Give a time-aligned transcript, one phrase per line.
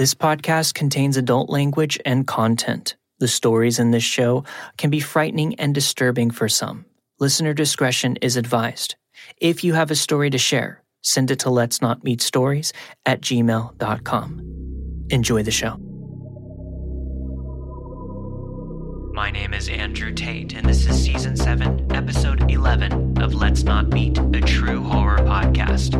[0.00, 2.96] This podcast contains adult language and content.
[3.18, 4.44] The stories in this show
[4.78, 6.86] can be frightening and disturbing for some.
[7.18, 8.94] Listener discretion is advised.
[9.42, 12.72] If you have a story to share, send it to let's not meet stories
[13.04, 15.06] at gmail.com.
[15.10, 15.76] Enjoy the show.
[19.12, 23.88] My name is Andrew Tate, and this is season 7, episode 11 of Let's Not
[23.88, 25.94] Meet, a true horror podcast.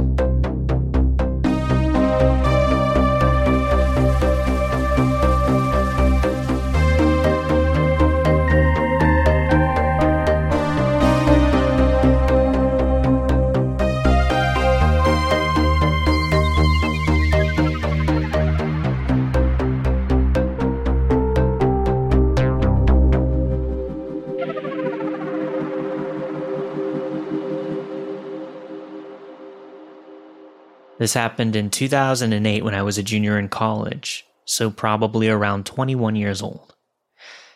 [31.00, 36.14] This happened in 2008 when I was a junior in college, so probably around 21
[36.14, 36.74] years old.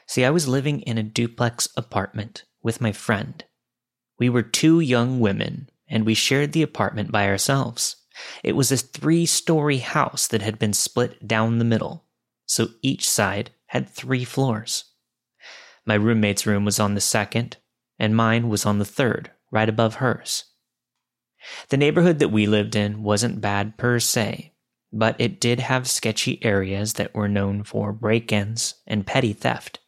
[0.06, 3.44] See, I was living in a duplex apartment with my friend.
[4.18, 7.96] We were two young women, and we shared the apartment by ourselves.
[8.42, 12.06] It was a three story house that had been split down the middle,
[12.46, 14.84] so each side had three floors.
[15.84, 17.58] My roommate's room was on the second,
[17.98, 20.44] and mine was on the third, right above hers.
[21.68, 24.52] The neighborhood that we lived in wasn't bad per se,
[24.92, 29.80] but it did have sketchy areas that were known for break ins and petty theft.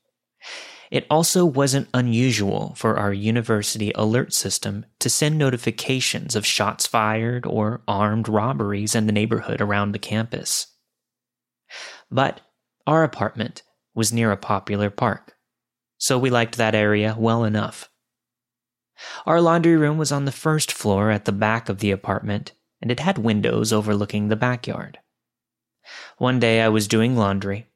[0.91, 7.45] It also wasn't unusual for our university alert system to send notifications of shots fired
[7.45, 10.69] or armed robberies in the neighborhood around the campus.
[12.11, 12.41] But
[12.87, 13.63] our apartment
[13.95, 15.35] was near a popular park,
[15.99, 17.89] so we liked that area well enough.
[19.27, 22.91] Our laundry room was on the first floor at the back of the apartment, and
[22.91, 24.99] it had windows overlooking the backyard.
[26.19, 27.67] One day I was doing laundry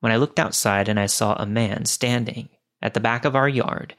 [0.00, 2.48] when I looked outside and I saw a man standing
[2.80, 3.94] at the back of our yard,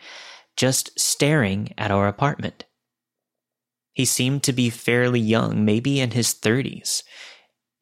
[0.56, 2.66] just staring at our apartment.
[3.94, 7.04] He seemed to be fairly young, maybe in his 30s,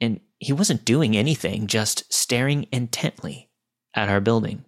[0.01, 3.49] and he wasn't doing anything, just staring intently
[3.93, 4.65] at our building.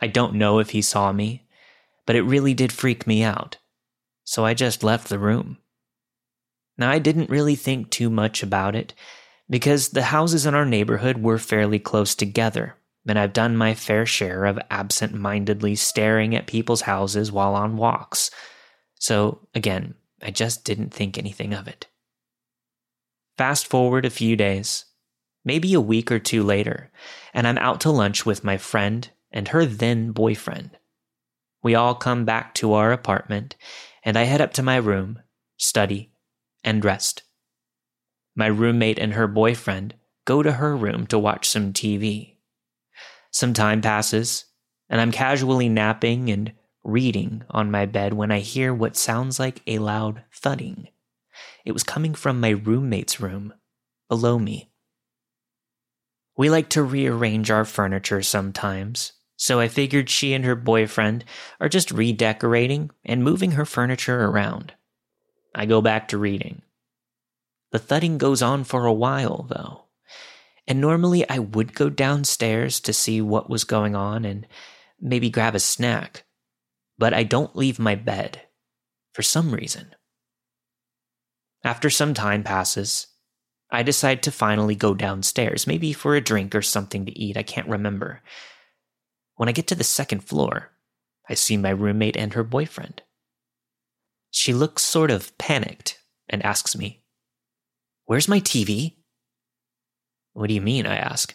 [0.00, 1.41] I don't know if he saw me
[2.06, 3.58] but it really did freak me out.
[4.24, 5.58] So I just left the room.
[6.78, 8.94] Now, I didn't really think too much about it
[9.50, 12.76] because the houses in our neighborhood were fairly close together,
[13.06, 17.76] and I've done my fair share of absent mindedly staring at people's houses while on
[17.76, 18.30] walks.
[18.98, 21.88] So, again, I just didn't think anything of it.
[23.36, 24.84] Fast forward a few days,
[25.44, 26.90] maybe a week or two later,
[27.34, 30.70] and I'm out to lunch with my friend and her then boyfriend.
[31.62, 33.56] We all come back to our apartment,
[34.04, 35.20] and I head up to my room,
[35.56, 36.12] study,
[36.64, 37.22] and rest.
[38.34, 42.36] My roommate and her boyfriend go to her room to watch some TV.
[43.30, 44.46] Some time passes,
[44.88, 46.52] and I'm casually napping and
[46.84, 50.88] reading on my bed when I hear what sounds like a loud thudding.
[51.64, 53.54] It was coming from my roommate's room,
[54.08, 54.70] below me.
[56.36, 61.24] We like to rearrange our furniture sometimes, so I figured she and her boyfriend
[61.58, 64.72] are just redecorating and moving her furniture around.
[65.52, 66.62] I go back to reading.
[67.72, 69.86] The thudding goes on for a while, though.
[70.68, 74.46] And normally I would go downstairs to see what was going on and
[75.00, 76.22] maybe grab a snack.
[76.96, 78.42] But I don't leave my bed
[79.12, 79.92] for some reason.
[81.64, 83.08] After some time passes,
[83.72, 87.42] I decide to finally go downstairs, maybe for a drink or something to eat, I
[87.42, 88.22] can't remember.
[89.42, 90.70] When I get to the second floor,
[91.28, 93.02] I see my roommate and her boyfriend.
[94.30, 95.98] She looks sort of panicked
[96.28, 97.02] and asks me,
[98.04, 98.98] Where's my TV?
[100.32, 100.86] What do you mean?
[100.86, 101.34] I ask.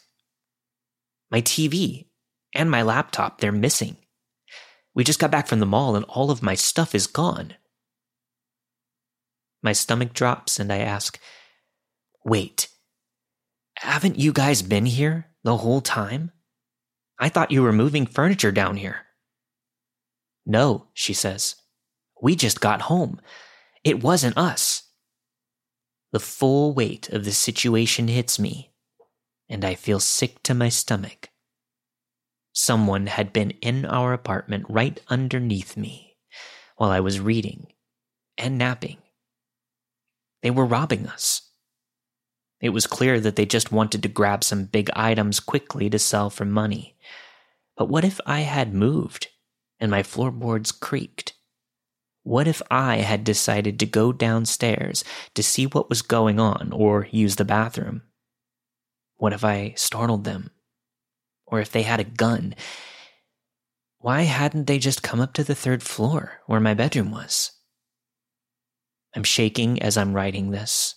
[1.30, 2.06] My TV
[2.56, 3.98] and my laptop, they're missing.
[4.94, 7.56] We just got back from the mall and all of my stuff is gone.
[9.62, 11.20] My stomach drops and I ask,
[12.24, 12.70] Wait,
[13.76, 16.32] haven't you guys been here the whole time?
[17.20, 19.08] I thought you were moving furniture down here.
[20.46, 21.56] No, she says.
[22.22, 23.20] We just got home.
[23.84, 24.84] It wasn't us.
[26.12, 28.72] The full weight of the situation hits me,
[29.50, 31.30] and I feel sick to my stomach.
[32.54, 36.16] Someone had been in our apartment right underneath me
[36.78, 37.68] while I was reading
[38.38, 38.98] and napping.
[40.42, 41.47] They were robbing us.
[42.60, 46.30] It was clear that they just wanted to grab some big items quickly to sell
[46.30, 46.96] for money.
[47.76, 49.28] But what if I had moved
[49.80, 51.34] and my floorboards creaked?
[52.24, 55.06] What if I had decided to go downstairs
[55.36, 58.02] to see what was going on or use the bathroom?
[59.16, 60.52] What if I startled them?
[61.46, 62.56] Or if they had a gun?
[64.00, 67.52] Why hadn't they just come up to the third floor where my bedroom was?
[69.16, 70.96] I'm shaking as I'm writing this,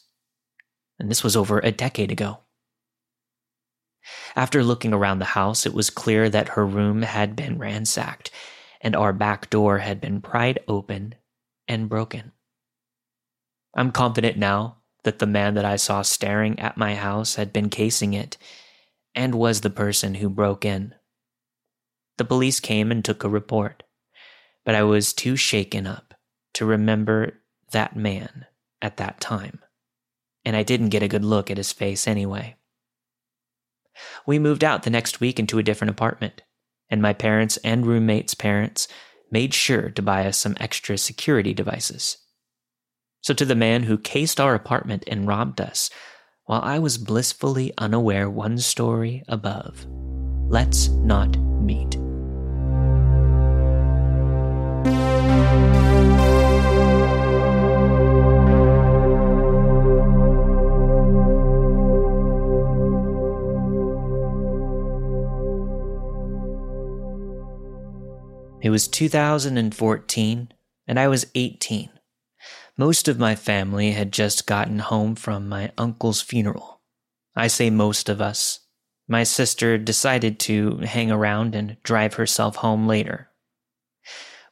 [1.01, 2.39] and this was over a decade ago.
[4.37, 8.31] After looking around the house, it was clear that her room had been ransacked,
[8.81, 11.15] and our back door had been pried open
[11.67, 12.33] and broken.
[13.75, 17.71] I'm confident now that the man that I saw staring at my house had been
[17.71, 18.37] casing it
[19.15, 20.95] and was the person who broke in.
[22.19, 23.83] The police came and took a report,
[24.65, 26.15] but I was too shaken up
[26.55, 27.41] to remember
[27.73, 28.47] that man
[28.83, 29.61] at that time,
[30.45, 32.57] and I didn't get a good look at his face anyway.
[34.27, 36.43] We moved out the next week into a different apartment,
[36.89, 38.89] and my parents and roommates' parents
[39.31, 42.19] made sure to buy us some extra security devices.
[43.23, 45.91] So, to the man who cased our apartment and robbed us,
[46.47, 49.87] while I was blissfully unaware one story above,
[50.49, 51.97] let's not meet.
[68.71, 70.53] It was 2014,
[70.87, 71.91] and I was 18.
[72.77, 76.81] Most of my family had just gotten home from my uncle's funeral.
[77.35, 78.61] I say most of us.
[79.09, 83.31] My sister decided to hang around and drive herself home later.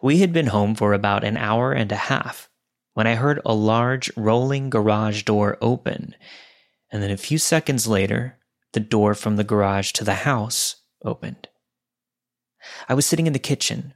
[0.03, 2.49] We had been home for about an hour and a half
[2.94, 6.17] when I heard a large rolling garage door open,
[6.91, 8.37] and then a few seconds later,
[8.73, 10.75] the door from the garage to the house
[11.05, 11.47] opened.
[12.88, 13.94] I was sitting in the kitchen,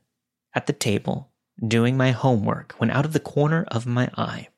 [0.54, 1.30] at the table,
[1.66, 4.48] doing my homework, when out of the corner of my eye,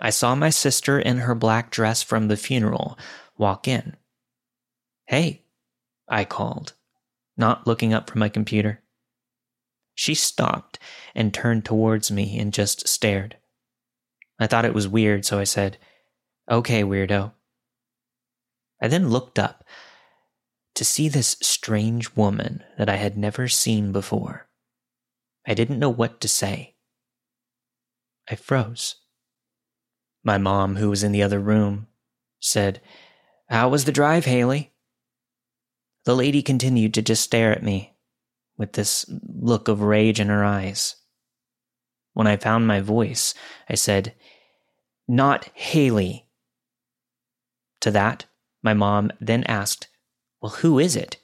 [0.00, 2.98] I saw my sister in her black dress from the funeral
[3.36, 3.96] walk in.
[5.06, 5.42] Hey,
[6.08, 6.72] I called,
[7.36, 8.82] not looking up from my computer.
[9.94, 10.78] She stopped
[11.14, 13.36] and turned towards me and just stared.
[14.38, 15.76] I thought it was weird, so I said,
[16.50, 17.32] Okay, weirdo.
[18.82, 19.62] I then looked up
[20.74, 24.48] to see this strange woman that I had never seen before.
[25.46, 26.74] I didn't know what to say.
[28.30, 28.96] I froze.
[30.22, 31.86] My mom, who was in the other room,
[32.40, 32.80] said,
[33.48, 34.72] How was the drive, Haley?
[36.04, 37.94] The lady continued to just stare at me
[38.56, 40.96] with this look of rage in her eyes.
[42.12, 43.34] When I found my voice,
[43.68, 44.14] I said,
[45.08, 46.26] Not Haley.
[47.80, 48.26] To that,
[48.62, 49.88] my mom then asked,
[50.42, 51.16] Well, who is it?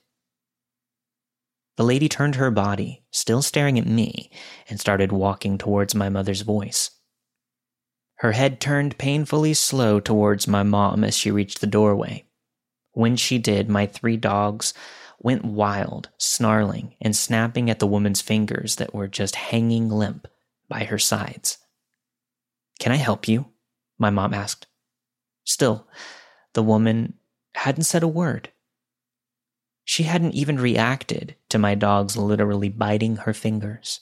[1.76, 4.30] The lady turned her body, still staring at me,
[4.68, 6.90] and started walking towards my mother's voice.
[8.20, 12.24] Her head turned painfully slow towards my mom as she reached the doorway.
[12.92, 14.72] When she did, my three dogs
[15.18, 20.26] went wild, snarling and snapping at the woman's fingers that were just hanging limp
[20.68, 21.58] by her sides.
[22.78, 23.46] Can I help you?
[23.98, 24.66] My mom asked.
[25.44, 25.86] Still,
[26.54, 27.14] the woman
[27.54, 28.50] hadn't said a word.
[29.88, 34.00] She hadn't even reacted to my dogs literally biting her fingers.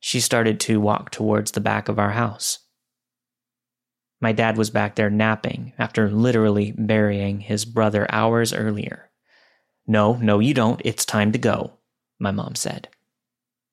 [0.00, 2.60] She started to walk towards the back of our house.
[4.18, 9.10] My dad was back there napping after literally burying his brother hours earlier.
[9.86, 10.80] No, no, you don't.
[10.86, 11.74] It's time to go,
[12.18, 12.88] my mom said.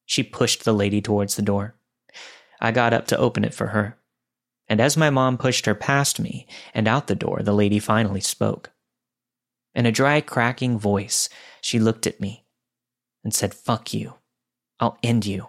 [0.05, 1.75] She pushed the lady towards the door.
[2.59, 3.97] I got up to open it for her.
[4.67, 8.21] And as my mom pushed her past me and out the door, the lady finally
[8.21, 8.72] spoke.
[9.75, 11.29] In a dry, cracking voice,
[11.61, 12.45] she looked at me
[13.23, 14.15] and said, Fuck you.
[14.79, 15.47] I'll end you.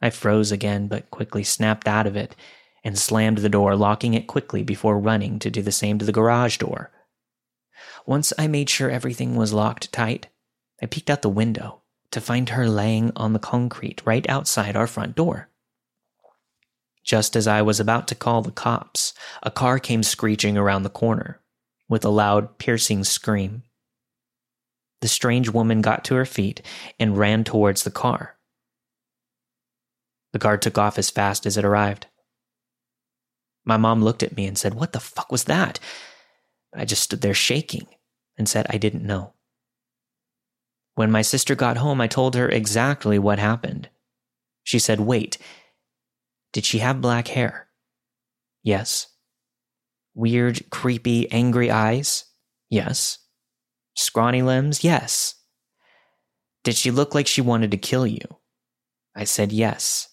[0.00, 2.36] I froze again, but quickly snapped out of it
[2.84, 6.12] and slammed the door, locking it quickly before running to do the same to the
[6.12, 6.90] garage door.
[8.06, 10.28] Once I made sure everything was locked tight,
[10.82, 14.86] I peeked out the window to find her laying on the concrete right outside our
[14.86, 15.48] front door.
[17.02, 20.90] Just as I was about to call the cops, a car came screeching around the
[20.90, 21.40] corner
[21.88, 23.62] with a loud, piercing scream.
[25.00, 26.62] The strange woman got to her feet
[26.98, 28.36] and ran towards the car.
[30.32, 32.06] The car took off as fast as it arrived.
[33.64, 35.78] My mom looked at me and said, What the fuck was that?
[36.74, 37.86] I just stood there shaking
[38.36, 39.34] and said I didn't know.
[40.94, 43.88] When my sister got home, I told her exactly what happened.
[44.62, 45.38] She said, Wait,
[46.52, 47.68] did she have black hair?
[48.62, 49.08] Yes.
[50.14, 52.24] Weird, creepy, angry eyes?
[52.70, 53.18] Yes.
[53.96, 54.84] Scrawny limbs?
[54.84, 55.34] Yes.
[56.62, 58.26] Did she look like she wanted to kill you?
[59.14, 60.08] I said yes.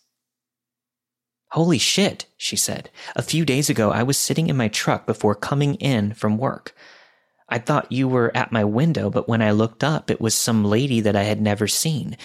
[1.52, 2.90] Holy shit, she said.
[3.16, 6.76] A few days ago, I was sitting in my truck before coming in from work.
[7.50, 10.64] I thought you were at my window, but when I looked up, it was some
[10.64, 12.16] lady that I had never seen.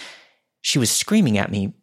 [0.61, 1.73] She was screaming at me,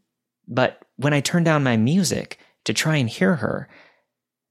[0.48, 3.68] but when I turned down my music to try and hear her,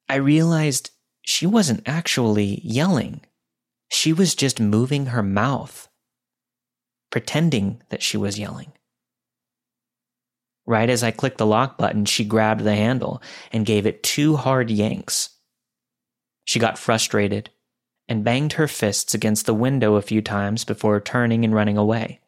[0.07, 0.91] I realized
[1.23, 3.21] she wasn't actually yelling.
[3.89, 5.87] She was just moving her mouth,
[7.09, 8.73] pretending that she was yelling.
[10.65, 14.35] Right as I clicked the lock button, she grabbed the handle and gave it two
[14.35, 15.29] hard yanks.
[16.45, 17.49] She got frustrated
[18.07, 22.19] and banged her fists against the window a few times before turning and running away.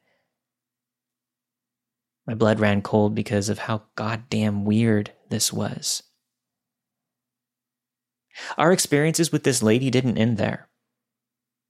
[2.26, 6.02] My blood ran cold because of how goddamn weird this was.
[8.58, 10.70] Our experiences with this lady didn't end there.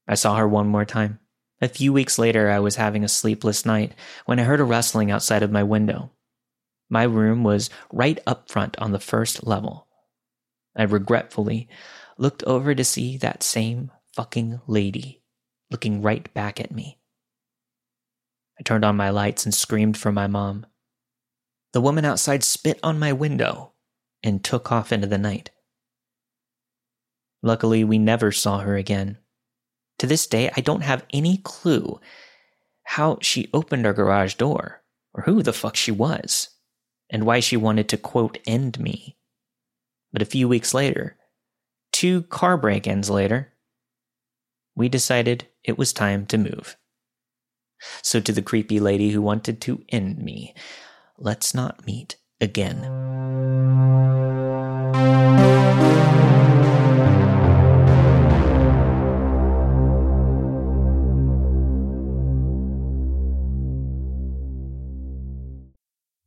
[0.08, 1.20] I saw her one more time.
[1.60, 3.92] A few weeks later, I was having a sleepless night
[4.26, 6.12] when I heard a rustling outside of my window.
[6.88, 9.88] My room was right up front on the first level.
[10.76, 11.68] I regretfully
[12.18, 15.22] looked over to see that same fucking lady
[15.70, 16.98] looking right back at me.
[18.58, 20.66] I turned on my lights and screamed for my mom.
[21.72, 23.72] The woman outside spit on my window
[24.22, 25.50] and took off into the night.
[27.42, 29.18] Luckily, we never saw her again.
[29.98, 32.00] To this day, I don't have any clue
[32.84, 34.82] how she opened our garage door
[35.14, 36.50] or who the fuck she was
[37.10, 39.16] and why she wanted to quote end me.
[40.12, 41.16] But a few weeks later,
[41.92, 43.52] two car break ins later,
[44.74, 46.76] we decided it was time to move.
[48.02, 50.54] So, to the creepy lady who wanted to end me,
[51.18, 52.82] let's not meet again.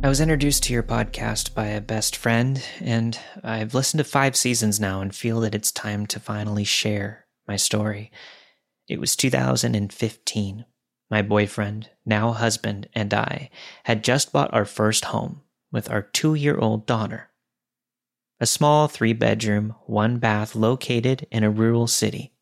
[0.00, 4.36] I was introduced to your podcast by a best friend, and I've listened to five
[4.36, 8.12] seasons now and feel that it's time to finally share my story.
[8.88, 10.64] It was 2015.
[11.10, 13.50] My boyfriend, now husband, and I
[13.84, 17.30] had just bought our first home with our two year old daughter.
[18.38, 22.32] A small three bedroom, one bath located in a rural city.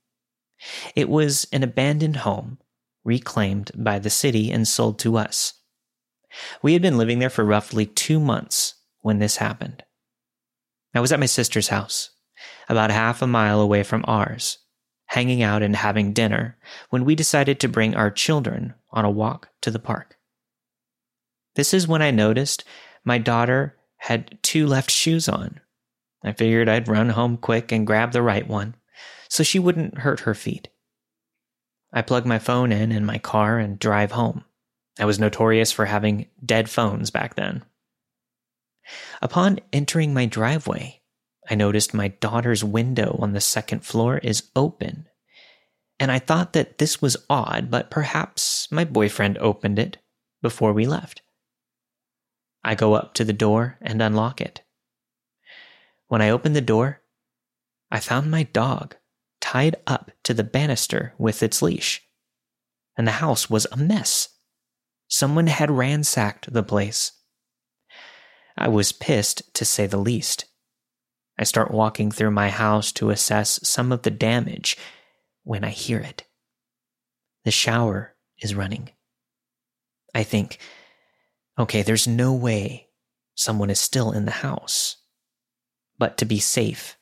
[0.94, 2.58] It was an abandoned home,
[3.02, 5.54] reclaimed by the city and sold to us.
[6.62, 9.84] We had been living there for roughly two months when this happened.
[10.94, 12.10] I was at my sister's house,
[12.68, 14.58] about half a mile away from ours,
[15.06, 16.56] hanging out and having dinner
[16.90, 20.16] when we decided to bring our children on a walk to the park.
[21.54, 22.64] This is when I noticed
[23.04, 25.60] my daughter had two left shoes on.
[26.24, 28.74] I figured I'd run home quick and grab the right one
[29.28, 30.68] so she wouldn't hurt her feet.
[31.92, 34.44] I plug my phone in in my car and drive home.
[34.98, 37.64] I was notorious for having dead phones back then.
[39.20, 41.02] Upon entering my driveway,
[41.48, 45.06] I noticed my daughter's window on the second floor is open.
[45.98, 49.98] And I thought that this was odd, but perhaps my boyfriend opened it
[50.42, 51.22] before we left.
[52.62, 54.62] I go up to the door and unlock it.
[56.08, 57.00] When I opened the door,
[57.90, 58.96] I found my dog
[59.40, 62.02] tied up to the banister with its leash,
[62.96, 64.35] and the house was a mess.
[65.08, 67.12] Someone had ransacked the place.
[68.56, 70.46] I was pissed, to say the least.
[71.38, 74.76] I start walking through my house to assess some of the damage
[75.44, 76.24] when I hear it.
[77.44, 78.90] The shower is running.
[80.14, 80.58] I think,
[81.58, 82.88] okay, there's no way
[83.34, 84.96] someone is still in the house.
[85.98, 86.96] But to be safe,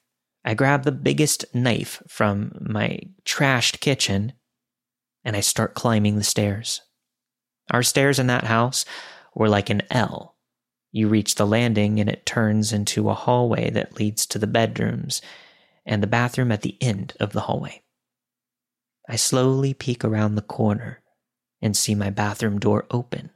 [0.45, 4.35] I grab the biggest knife from my trashed kitchen
[5.25, 6.83] and I start climbing the stairs.
[7.71, 8.85] Our stairs in that house
[9.35, 10.37] were like an L.
[10.93, 15.21] You reach the landing and it turns into a hallway that leads to the bedrooms
[15.85, 17.83] and the bathroom at the end of the hallway.
[19.09, 21.03] I slowly peek around the corner
[21.61, 23.31] and see my bathroom door open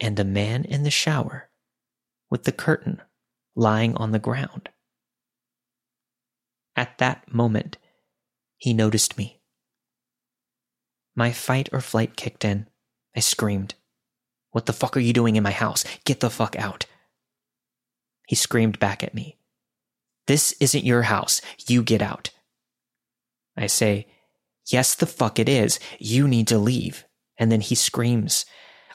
[0.00, 1.48] and a man in the shower
[2.30, 3.00] with the curtain
[3.54, 4.68] lying on the ground.
[6.76, 7.78] At that moment,
[8.58, 9.40] he noticed me.
[11.14, 12.68] My fight or flight kicked in.
[13.16, 13.74] I screamed.
[14.50, 15.84] What the fuck are you doing in my house?
[16.04, 16.86] Get the fuck out.
[18.26, 19.38] He screamed back at me.
[20.26, 21.40] This isn't your house.
[21.66, 22.30] You get out.
[23.56, 24.06] I say,
[24.66, 25.78] Yes, the fuck it is.
[25.98, 27.04] You need to leave.
[27.38, 28.46] And then he screams,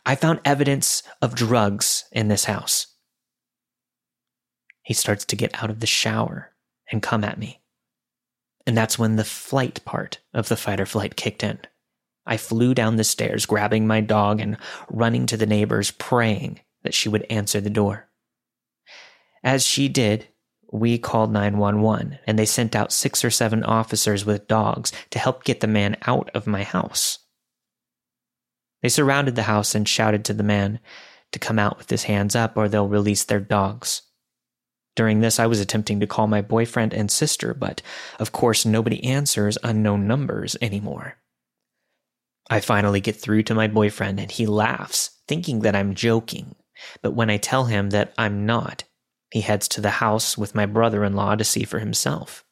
[0.05, 2.87] I found evidence of drugs in this house.
[4.83, 6.51] He starts to get out of the shower
[6.91, 7.61] and come at me.
[8.65, 11.59] And that's when the flight part of the fight or flight kicked in.
[12.25, 14.57] I flew down the stairs, grabbing my dog and
[14.89, 18.09] running to the neighbors, praying that she would answer the door.
[19.43, 20.27] As she did,
[20.71, 25.43] we called 911 and they sent out six or seven officers with dogs to help
[25.43, 27.19] get the man out of my house.
[28.81, 30.79] They surrounded the house and shouted to the man
[31.33, 34.03] to come out with his hands up or they'll release their dogs.
[34.95, 37.81] During this, I was attempting to call my boyfriend and sister, but
[38.19, 41.17] of course, nobody answers unknown numbers anymore.
[42.49, 46.55] I finally get through to my boyfriend and he laughs, thinking that I'm joking.
[47.01, 48.83] But when I tell him that I'm not,
[49.31, 52.43] he heads to the house with my brother in law to see for himself.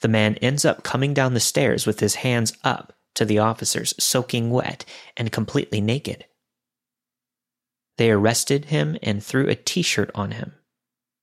[0.00, 3.94] The man ends up coming down the stairs with his hands up to the officers,
[3.98, 4.84] soaking wet
[5.16, 6.24] and completely naked.
[7.96, 10.54] They arrested him and threw a t shirt on him.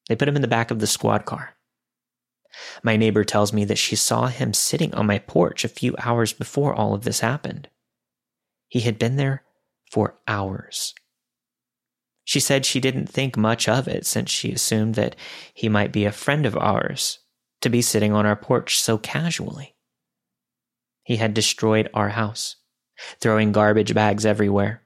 [0.10, 1.55] They put him in the back of the squad car.
[2.84, 6.34] My neighbor tells me that she saw him sitting on my porch a few hours
[6.34, 7.70] before all of this happened.
[8.68, 9.44] He had been there
[9.92, 10.94] for hours.
[12.24, 15.16] She said she didn't think much of it since she assumed that
[15.54, 17.20] he might be a friend of ours
[17.62, 19.76] to be sitting on our porch so casually.
[21.04, 22.56] He had destroyed our house,
[23.20, 24.82] throwing garbage bags everywhere,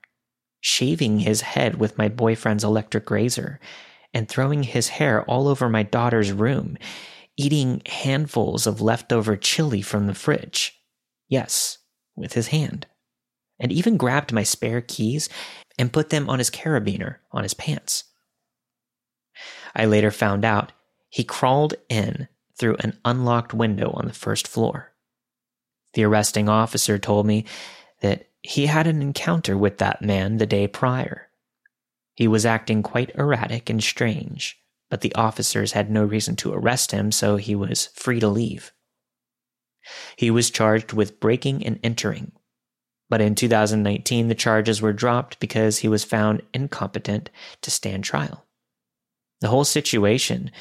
[0.59, 3.59] shaving his head with my boyfriend's electric razor,
[4.13, 6.77] and throwing his hair all over my daughter's room,
[7.39, 10.79] eating handfuls of leftover chili from the fridge.
[11.27, 11.77] Yes,
[12.15, 12.85] with his hand.
[13.59, 15.29] And even grabbed my spare keys
[15.77, 18.05] and put them on his carabiner on his pants.
[19.75, 20.71] I later found out
[21.09, 24.91] he crawled in through an unlocked window on the first floor.
[25.93, 27.45] The arresting officer told me
[28.01, 31.29] that he had an encounter with that man the day prior
[32.19, 36.91] he was acting quite erratic and strange, but the officers had no reason to arrest
[36.91, 38.71] him, so he was free to leave.
[40.15, 42.31] He was charged with breaking and entering,
[43.09, 47.29] but in 2019 the charges were dropped because he was found incompetent
[47.61, 48.45] to stand trial.
[49.41, 50.51] The whole situation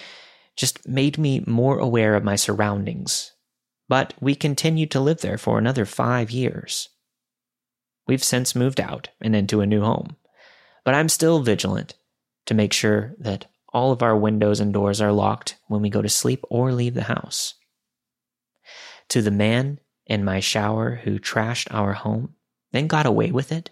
[0.57, 3.33] just made me more aware of my surroundings,
[3.89, 6.89] but we continued to live there for another five years.
[8.07, 10.17] We've since moved out and into a new home
[10.89, 11.97] but I'm still vigilant
[12.47, 13.45] to make sure that
[13.79, 16.95] all of our windows and doors are locked when we go to sleep or leave
[16.95, 17.55] the house.
[19.11, 22.35] To the man in my shower who trashed our home,
[22.73, 23.71] then got away with it,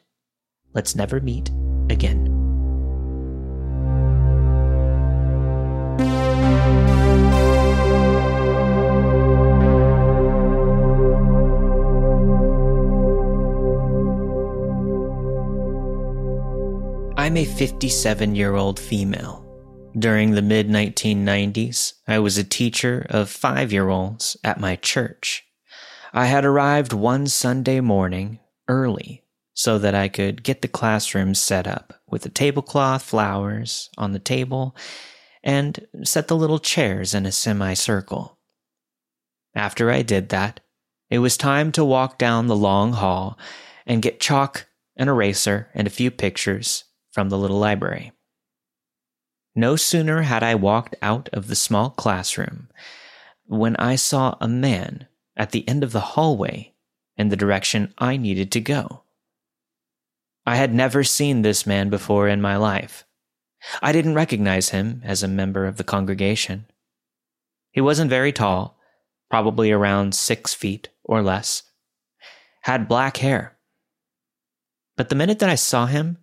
[0.74, 1.50] let's never meet
[1.90, 2.32] again.
[17.16, 19.45] I'm a 57 year old female
[19.98, 25.46] during the mid 1990s, I was a teacher of five year olds at my church.
[26.12, 31.66] I had arrived one Sunday morning early so that I could get the classroom set
[31.66, 34.76] up with a tablecloth, flowers on the table,
[35.42, 38.36] and set the little chairs in a semicircle.
[39.54, 40.60] After I did that,
[41.08, 43.38] it was time to walk down the long hall
[43.86, 48.12] and get chalk, an eraser, and a few pictures from the little library.
[49.58, 52.68] No sooner had I walked out of the small classroom
[53.46, 56.74] when I saw a man at the end of the hallway
[57.16, 59.02] in the direction I needed to go.
[60.44, 63.06] I had never seen this man before in my life.
[63.80, 66.66] I didn't recognize him as a member of the congregation.
[67.72, 68.78] He wasn't very tall,
[69.30, 71.62] probably around six feet or less,
[72.60, 73.56] had black hair.
[74.96, 76.18] But the minute that I saw him,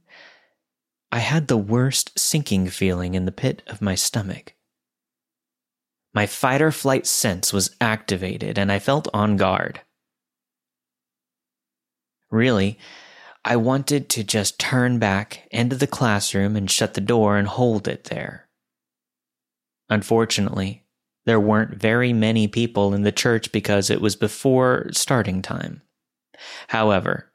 [1.13, 4.55] I had the worst sinking feeling in the pit of my stomach.
[6.11, 9.81] My fight or flight sense was activated and I felt on guard.
[12.31, 12.79] Really,
[13.45, 17.87] I wanted to just turn back into the classroom and shut the door and hold
[17.87, 18.47] it there.
[19.91, 20.83] Unfortunately,
[21.27, 25.83] there weren't very many people in the church because it was before starting time.
[26.69, 27.31] However,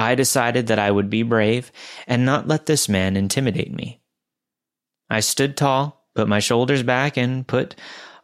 [0.00, 1.70] I decided that I would be brave
[2.06, 4.00] and not let this man intimidate me.
[5.10, 7.74] I stood tall, put my shoulders back, and put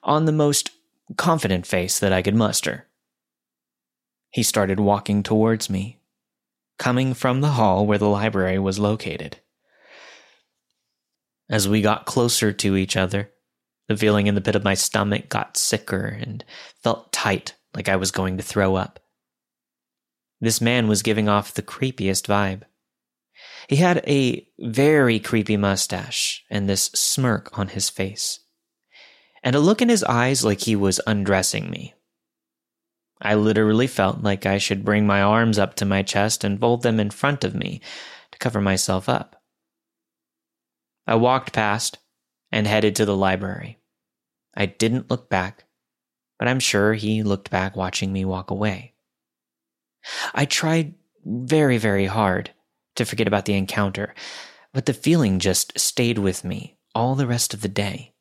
[0.02, 0.70] on the most
[1.18, 2.86] confident face that I could muster.
[4.30, 6.00] He started walking towards me,
[6.78, 9.40] coming from the hall where the library was located.
[11.50, 13.30] As we got closer to each other,
[13.86, 16.42] the feeling in the pit of my stomach got sicker and
[16.82, 18.98] felt tight like I was going to throw up.
[20.40, 22.62] This man was giving off the creepiest vibe.
[23.68, 28.40] He had a very creepy mustache and this smirk on his face,
[29.42, 31.94] and a look in his eyes like he was undressing me.
[33.20, 36.82] I literally felt like I should bring my arms up to my chest and fold
[36.82, 37.80] them in front of me
[38.32, 39.42] to cover myself up.
[41.06, 41.98] I walked past
[42.52, 43.78] and headed to the library.
[44.54, 45.64] I didn't look back,
[46.38, 48.95] but I'm sure he looked back watching me walk away.
[50.34, 52.50] I tried very, very hard
[52.96, 54.14] to forget about the encounter,
[54.72, 58.14] but the feeling just stayed with me all the rest of the day.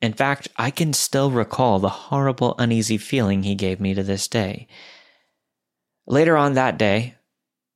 [0.00, 4.28] In fact, I can still recall the horrible, uneasy feeling he gave me to this
[4.28, 4.68] day.
[6.06, 7.14] Later on that day,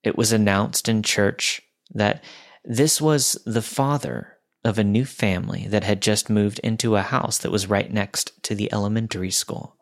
[0.02, 1.62] it was announced in church
[1.94, 2.22] that
[2.64, 7.38] this was the father of a new family that had just moved into a house
[7.38, 9.76] that was right next to the elementary school.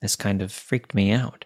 [0.00, 1.44] This kind of freaked me out.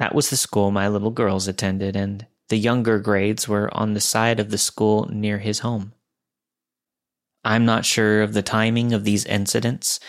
[0.00, 4.00] That was the school my little girls attended, and the younger grades were on the
[4.00, 5.92] side of the school near his home.
[7.44, 10.00] I'm not sure of the timing of these incidents,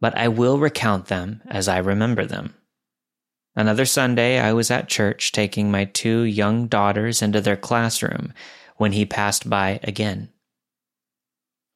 [0.00, 2.54] but I will recount them as I remember them.
[3.54, 8.32] Another Sunday, I was at church taking my two young daughters into their classroom
[8.76, 10.30] when he passed by again.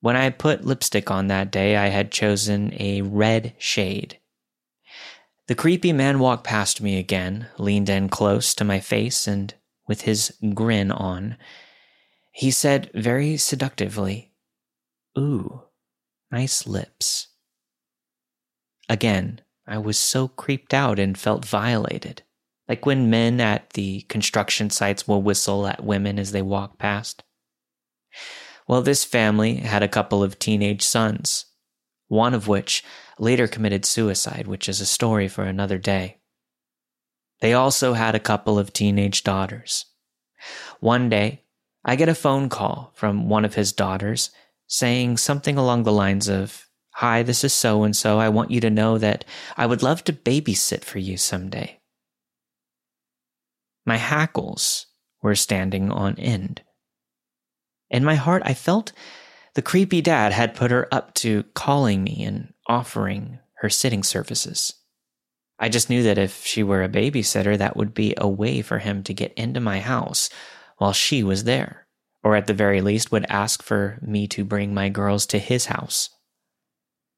[0.01, 4.19] When I put lipstick on that day, I had chosen a red shade.
[5.53, 9.53] The creepy man walked past me again, leaned in close to my face, and
[9.87, 11.37] with his grin on,
[12.31, 14.33] he said very seductively,
[15.19, 15.65] Ooh,
[16.31, 17.29] nice lips.
[18.89, 22.23] Again, I was so creeped out and felt violated,
[22.67, 27.25] like when men at the construction sites will whistle at women as they walk past.
[28.67, 31.45] Well, this family had a couple of teenage sons,
[32.13, 32.85] one of which
[33.19, 36.19] later committed suicide, which is a story for another day.
[37.41, 39.87] They also had a couple of teenage daughters.
[40.81, 41.45] One day,
[41.87, 44.31] I get a phone call from one of his daughters
[44.67, 48.19] saying something along the lines of, Hi, this is so and so.
[48.19, 49.25] I want you to know that
[49.57, 51.81] I would love to babysit for you someday.
[53.87, 54.85] My hackles
[55.23, 56.61] were standing on end.
[57.89, 58.93] In my heart, I felt
[59.55, 64.75] the creepy dad had put her up to calling me and offering her sitting services.
[65.59, 68.79] I just knew that if she were a babysitter, that would be a way for
[68.79, 70.31] him to get into my house
[70.79, 71.83] while she was there
[72.23, 75.67] or at the very least would ask for me to bring my girls to his
[75.67, 76.11] house.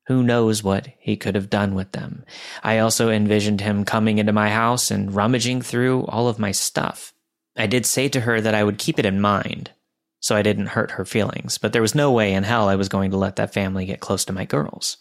[0.06, 2.24] Who knows what he could have done with them?
[2.62, 7.12] I also envisioned him coming into my house and rummaging through all of my stuff.
[7.56, 9.70] I did say to her that I would keep it in mind,
[10.24, 12.88] so I didn't hurt her feelings, but there was no way in hell I was
[12.88, 14.96] going to let that family get close to my girls.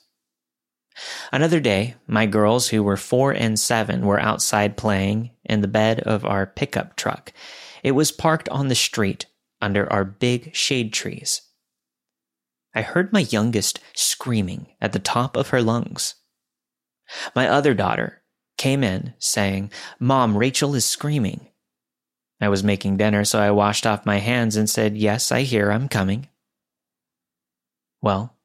[1.31, 6.01] Another day, my girls, who were four and seven, were outside playing in the bed
[6.01, 7.31] of our pickup truck,
[7.83, 9.25] It was parked on the street
[9.61, 11.43] under our big shade trees.
[12.75, 16.15] I heard my youngest screaming at the top of her lungs.
[17.33, 18.23] My other daughter
[18.57, 21.47] came in saying, Mom, Rachel is screaming.
[22.41, 25.71] I was making dinner, so I washed off my hands and said, Yes, I hear,
[25.71, 26.27] I'm coming.
[28.01, 28.35] Well,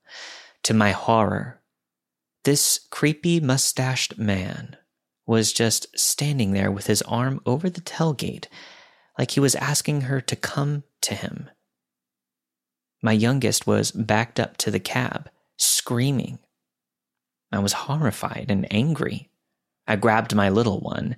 [0.65, 1.61] to my horror,
[2.45, 4.77] this creepy mustached man
[5.27, 8.47] was just standing there with his arm over the tailgate,
[9.19, 11.51] like he was asking her to come to him.
[13.03, 16.39] My youngest was backed up to the cab, screaming.
[17.53, 19.31] I was horrified and angry.
[19.87, 21.17] I grabbed my little one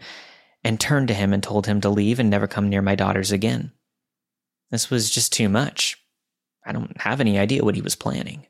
[0.62, 3.32] and turned to him and told him to leave and never come near my daughters
[3.32, 3.72] again.
[4.70, 5.96] This was just too much.
[6.64, 8.46] I don't have any idea what he was planning.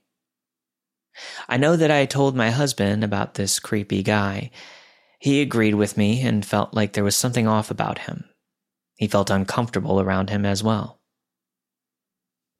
[1.49, 4.51] I know that I told my husband about this creepy guy.
[5.19, 8.25] He agreed with me and felt like there was something off about him.
[8.97, 11.01] He felt uncomfortable around him as well.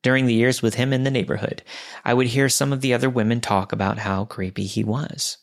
[0.03, 1.63] During the years with him in the neighborhood,
[2.05, 5.37] I would hear some of the other women talk about how creepy he was.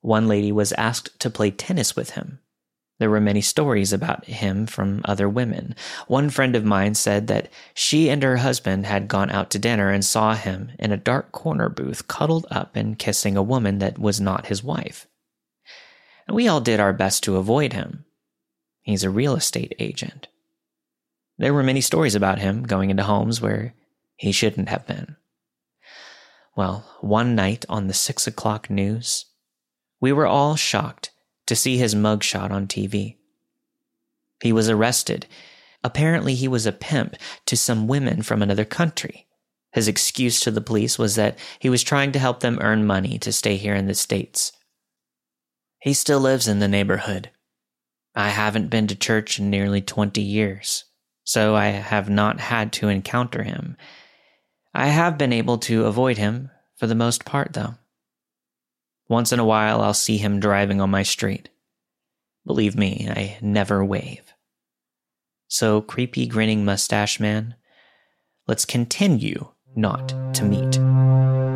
[0.00, 2.38] One lady was asked to play tennis with him.
[2.98, 5.74] There were many stories about him from other women.
[6.06, 9.90] One friend of mine said that she and her husband had gone out to dinner
[9.90, 13.98] and saw him in a dark corner booth cuddled up and kissing a woman that
[13.98, 15.06] was not his wife.
[16.26, 18.06] And we all did our best to avoid him.
[18.80, 20.28] He's a real estate agent.
[21.38, 23.74] There were many stories about him going into homes where
[24.16, 25.16] he shouldn't have been.
[26.56, 29.26] Well, one night on the six o'clock news,
[30.00, 31.10] we were all shocked
[31.46, 33.16] to see his mugshot on TV.
[34.42, 35.26] He was arrested.
[35.82, 39.26] Apparently, he was a pimp to some women from another country.
[39.72, 43.18] His excuse to the police was that he was trying to help them earn money
[43.18, 44.52] to stay here in the States.
[45.80, 47.30] He still lives in the neighborhood.
[48.14, 50.84] I haven't been to church in nearly 20 years
[51.26, 53.76] so I have not had to encounter him.
[54.72, 57.74] I have been able to avoid him for the most part, though.
[59.08, 61.48] Once in a while, I'll see him driving on my street.
[62.44, 64.34] Believe me, I never wave.
[65.48, 67.54] So, creepy grinning mustache man,
[68.46, 71.55] let's continue not to meet.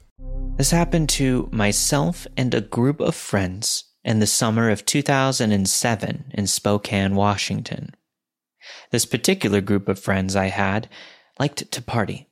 [0.61, 6.45] This happened to myself and a group of friends in the summer of 2007 in
[6.45, 7.95] Spokane, Washington.
[8.91, 10.87] This particular group of friends I had
[11.39, 12.29] liked to party.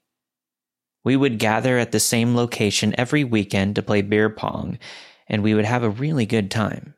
[1.03, 4.77] We would gather at the same location every weekend to play beer pong,
[5.25, 6.93] and we would have a really good time.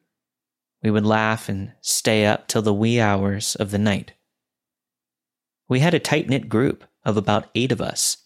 [0.84, 4.12] We would laugh and stay up till the wee hours of the night.
[5.70, 8.18] We had a tight knit group of about eight of us.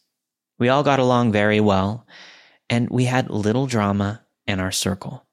[0.57, 2.07] We all got along very well,
[2.69, 5.25] and we had little drama in our circle.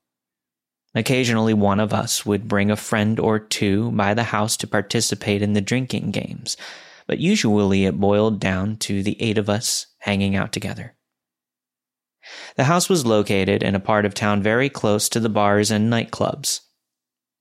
[0.95, 5.41] Occasionally, one of us would bring a friend or two by the house to participate
[5.41, 6.57] in the drinking games,
[7.07, 10.95] but usually it boiled down to the eight of us hanging out together.
[12.57, 15.93] The house was located in a part of town very close to the bars and
[15.93, 16.61] nightclubs.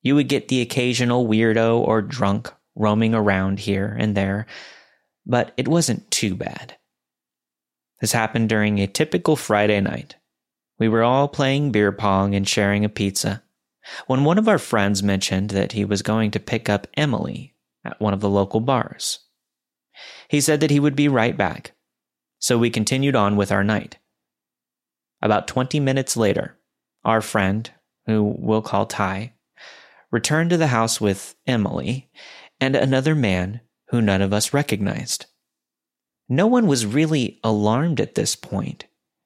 [0.01, 4.47] You would get the occasional weirdo or drunk roaming around here and there,
[5.25, 6.77] but it wasn't too bad.
[8.01, 10.15] This happened during a typical Friday night.
[10.79, 13.43] We were all playing beer pong and sharing a pizza
[14.07, 17.99] when one of our friends mentioned that he was going to pick up Emily at
[17.99, 19.19] one of the local bars.
[20.27, 21.73] He said that he would be right back,
[22.39, 23.97] so we continued on with our night.
[25.21, 26.57] About 20 minutes later,
[27.05, 27.69] our friend,
[28.07, 29.33] who we'll call Ty,
[30.09, 32.09] returned to the house with Emily
[32.59, 35.27] and another man who none of us recognized.
[36.31, 38.85] No one was really alarmed at this point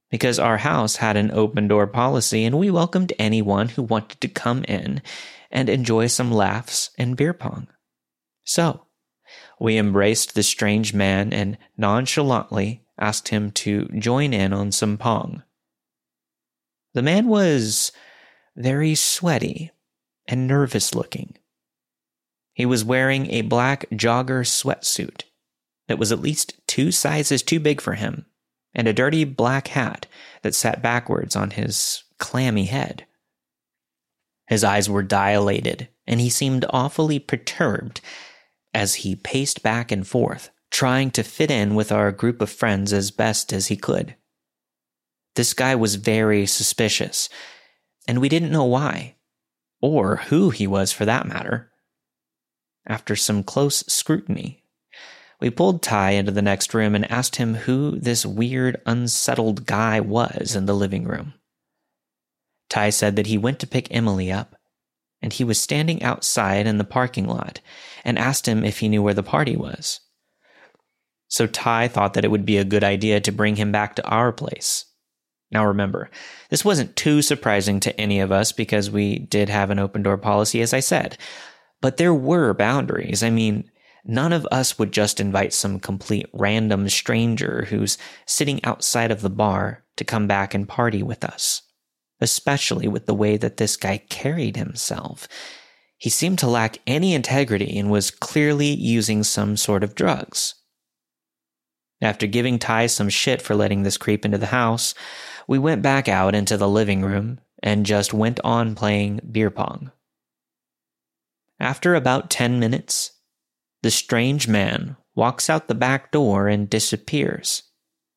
[0.09, 4.27] because our house had an open door policy and we welcomed anyone who wanted to
[4.27, 5.03] come in
[5.51, 7.67] and enjoy some laughs and beer pong.
[8.43, 8.87] So,
[9.59, 15.43] we embraced the strange man and nonchalantly asked him to join in on some pong.
[16.95, 17.91] The man was
[18.55, 19.69] very sweaty
[20.27, 21.35] and nervous looking.
[22.53, 25.21] He was wearing a black jogger sweatsuit
[25.87, 28.25] that was at least two sizes too big for him,
[28.73, 30.07] and a dirty black hat
[30.41, 33.05] that sat backwards on his clammy head.
[34.47, 38.01] His eyes were dilated, and he seemed awfully perturbed
[38.73, 42.91] as he paced back and forth, trying to fit in with our group of friends
[42.91, 44.15] as best as he could.
[45.35, 47.29] This guy was very suspicious,
[48.07, 49.15] and we didn't know why,
[49.81, 51.71] or who he was for that matter.
[52.85, 54.63] After some close scrutiny,
[55.39, 59.99] we pulled Ty into the next room and asked him who this weird, unsettled guy
[59.99, 61.33] was in the living room.
[62.69, 64.55] Ty said that he went to pick Emily up,
[65.21, 67.61] and he was standing outside in the parking lot
[68.03, 69.99] and asked him if he knew where the party was.
[71.27, 74.05] So Ty thought that it would be a good idea to bring him back to
[74.05, 74.85] our place.
[75.51, 76.09] Now remember,
[76.49, 80.17] this wasn't too surprising to any of us because we did have an open door
[80.17, 81.17] policy, as I said.
[81.81, 83.23] But there were boundaries.
[83.23, 83.69] I mean,
[84.05, 89.29] none of us would just invite some complete random stranger who's sitting outside of the
[89.29, 91.61] bar to come back and party with us,
[92.21, 95.27] especially with the way that this guy carried himself.
[95.97, 100.55] He seemed to lack any integrity and was clearly using some sort of drugs.
[102.01, 104.93] After giving Ty some shit for letting this creep into the house,
[105.47, 109.91] we went back out into the living room and just went on playing beer pong.
[111.59, 113.11] After about 10 minutes,
[113.85, 117.61] the strange man walks out the back door and disappears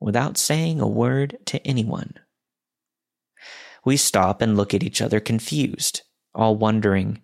[0.01, 2.15] without saying a word to anyone.
[3.85, 6.05] We stop and look at each other confused,
[6.35, 7.21] all wondering,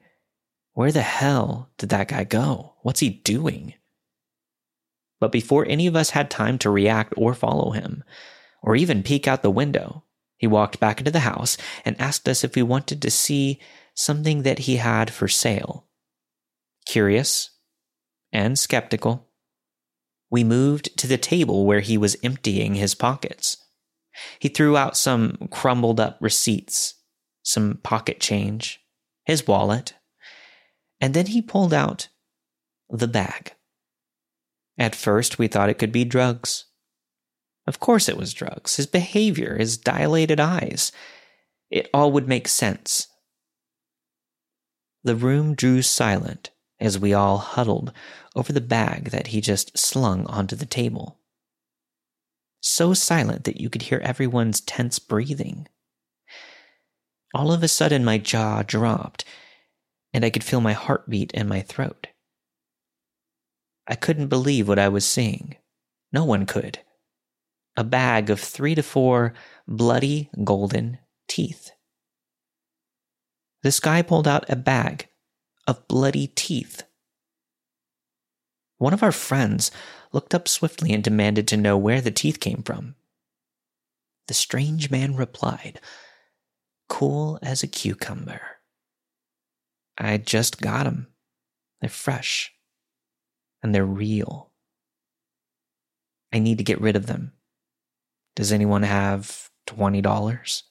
[0.74, 2.74] where the hell did that guy go?
[2.82, 3.72] What's he doing?
[5.20, 8.04] But before any of us had time to react or follow him,
[8.62, 10.04] or even peek out the window,
[10.36, 13.58] he walked back into the house and asked us if we wanted to see
[13.94, 15.86] something that he had for sale.
[16.84, 17.48] Curious
[18.34, 19.30] and skeptical,
[20.30, 23.56] we moved to the table where he was emptying his pockets.
[24.40, 26.94] He threw out some crumbled up receipts,
[27.42, 28.80] some pocket change,
[29.24, 29.94] his wallet,
[31.00, 32.08] and then he pulled out
[32.90, 33.52] the bag.
[34.76, 36.64] At first, we thought it could be drugs.
[37.66, 38.76] Of course, it was drugs.
[38.76, 40.90] His behavior, his dilated eyes.
[41.70, 43.06] It all would make sense.
[45.02, 47.92] The room drew silent as we all huddled
[48.34, 51.20] over the bag that he just slung onto the table.
[52.60, 55.68] So silent that you could hear everyone's tense breathing.
[57.34, 59.24] All of a sudden, my jaw dropped,
[60.12, 62.06] and I could feel my heartbeat in my throat.
[63.86, 65.56] I couldn't believe what I was seeing.
[66.12, 66.78] No one could.
[67.76, 69.34] A bag of three to four
[69.66, 71.72] bloody golden teeth.
[73.62, 75.08] This guy pulled out a bag
[75.66, 76.83] of bloody teeth.
[78.78, 79.70] One of our friends
[80.12, 82.96] looked up swiftly and demanded to know where the teeth came from.
[84.28, 85.80] The strange man replied,
[86.88, 88.40] Cool as a cucumber.
[89.96, 91.08] I just got 'em.
[91.80, 92.52] They're fresh
[93.62, 94.50] and they're real.
[96.32, 97.32] I need to get rid of them.
[98.34, 100.62] Does anyone have $20?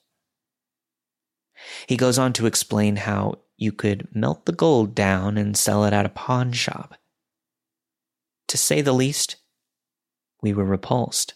[1.86, 5.92] He goes on to explain how you could melt the gold down and sell it
[5.92, 6.96] at a pawn shop.
[8.48, 9.36] To say the least,
[10.42, 11.34] we were repulsed,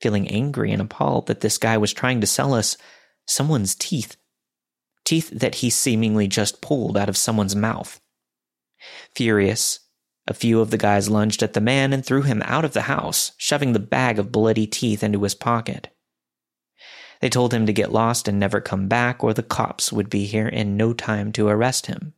[0.00, 2.76] feeling angry and appalled that this guy was trying to sell us
[3.26, 4.16] someone's teeth.
[5.04, 8.00] Teeth that he seemingly just pulled out of someone's mouth.
[9.14, 9.80] Furious,
[10.26, 12.82] a few of the guys lunged at the man and threw him out of the
[12.82, 15.88] house, shoving the bag of bloody teeth into his pocket.
[17.20, 20.26] They told him to get lost and never come back, or the cops would be
[20.26, 22.14] here in no time to arrest him.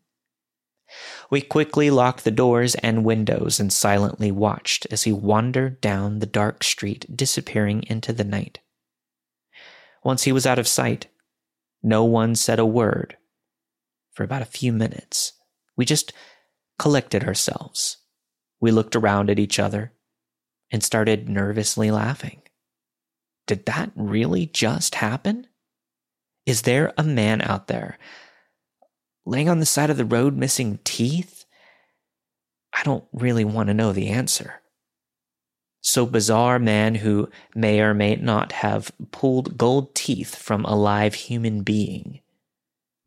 [1.30, 6.26] We quickly locked the doors and windows and silently watched as he wandered down the
[6.26, 8.60] dark street, disappearing into the night.
[10.04, 11.08] Once he was out of sight,
[11.82, 13.16] no one said a word
[14.12, 15.32] for about a few minutes.
[15.76, 16.12] We just
[16.78, 17.98] collected ourselves.
[18.60, 19.92] We looked around at each other
[20.70, 22.42] and started nervously laughing.
[23.46, 25.46] Did that really just happen?
[26.46, 27.98] Is there a man out there
[29.26, 31.44] laying on the side of the road missing teeth?
[32.72, 34.62] I don't really want to know the answer.
[35.80, 41.14] So bizarre man who may or may not have pulled gold teeth from a live
[41.14, 42.20] human being.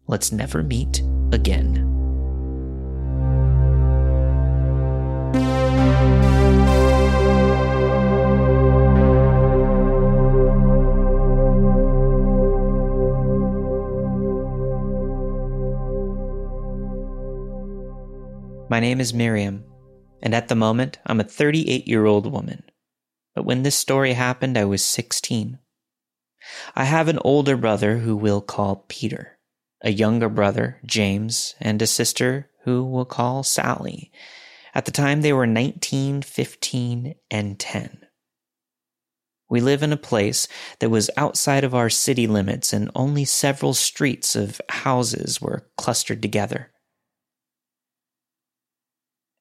[0.08, 1.69] Let's never meet again.
[18.70, 19.64] My name is Miriam,
[20.22, 22.62] and at the moment, I'm a 38 year old woman.
[23.34, 25.58] But when this story happened, I was 16.
[26.76, 29.40] I have an older brother who we'll call Peter,
[29.82, 34.12] a younger brother, James, and a sister who we'll call Sally.
[34.76, 38.06] At the time, they were 19, 15, and 10.
[39.50, 40.48] We live in a place
[40.78, 46.22] that was outside of our city limits, and only several streets of houses were clustered
[46.22, 46.72] together.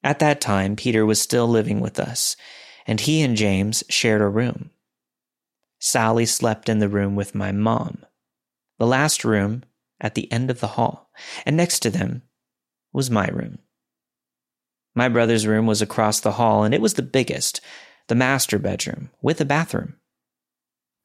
[0.03, 2.35] At that time, Peter was still living with us,
[2.87, 4.71] and he and James shared a room.
[5.79, 8.05] Sally slept in the room with my mom,
[8.77, 9.63] the last room
[10.01, 11.11] at the end of the hall,
[11.45, 12.21] and next to them
[12.93, 13.59] was my room.
[14.95, 17.61] My brother's room was across the hall, and it was the biggest,
[18.07, 19.95] the master bedroom, with a bathroom.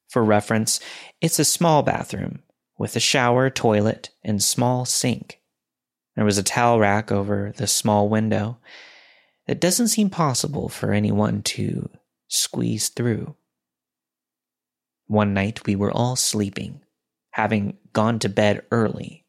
[0.09, 0.79] For reference,
[1.21, 2.41] it's a small bathroom
[2.77, 5.39] with a shower, toilet, and small sink.
[6.15, 8.57] There was a towel rack over the small window.
[9.47, 11.89] It doesn't seem possible for anyone to
[12.27, 13.35] squeeze through.
[15.07, 16.81] One night we were all sleeping,
[17.31, 19.25] having gone to bed early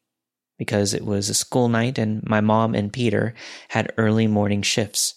[0.57, 3.33] because it was a school night and my mom and Peter
[3.69, 5.15] had early morning shifts.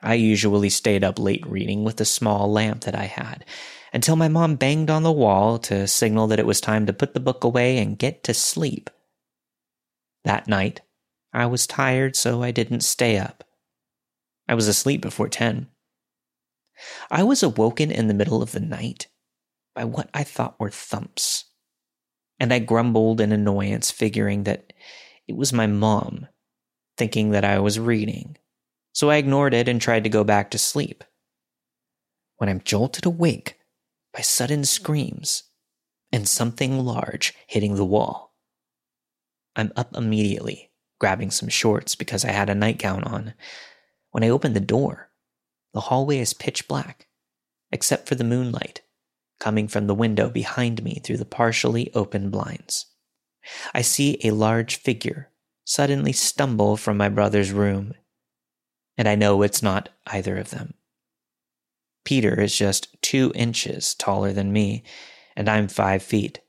[0.00, 3.44] I usually stayed up late reading with the small lamp that I had
[3.92, 7.14] until my mom banged on the wall to signal that it was time to put
[7.14, 8.90] the book away and get to sleep.
[10.24, 10.82] That night,
[11.32, 13.44] I was tired, so I didn't stay up.
[14.48, 15.68] I was asleep before 10.
[17.10, 19.08] I was awoken in the middle of the night
[19.74, 21.44] by what I thought were thumps,
[22.40, 24.72] and I grumbled in annoyance, figuring that
[25.26, 26.26] it was my mom,
[26.96, 28.36] thinking that I was reading.
[28.92, 31.04] So I ignored it and tried to go back to sleep.
[32.38, 33.58] When I'm jolted awake
[34.14, 35.44] by sudden screams
[36.10, 38.27] and something large hitting the wall.
[39.56, 43.34] I'm up immediately, grabbing some shorts because I had a nightgown on.
[44.10, 45.10] When I open the door,
[45.74, 47.08] the hallway is pitch black,
[47.70, 48.82] except for the moonlight
[49.38, 52.86] coming from the window behind me through the partially open blinds.
[53.72, 55.30] I see a large figure
[55.64, 57.94] suddenly stumble from my brother's room,
[58.96, 60.74] and I know it's not either of them.
[62.04, 64.82] Peter is just two inches taller than me,
[65.36, 66.40] and I'm five feet.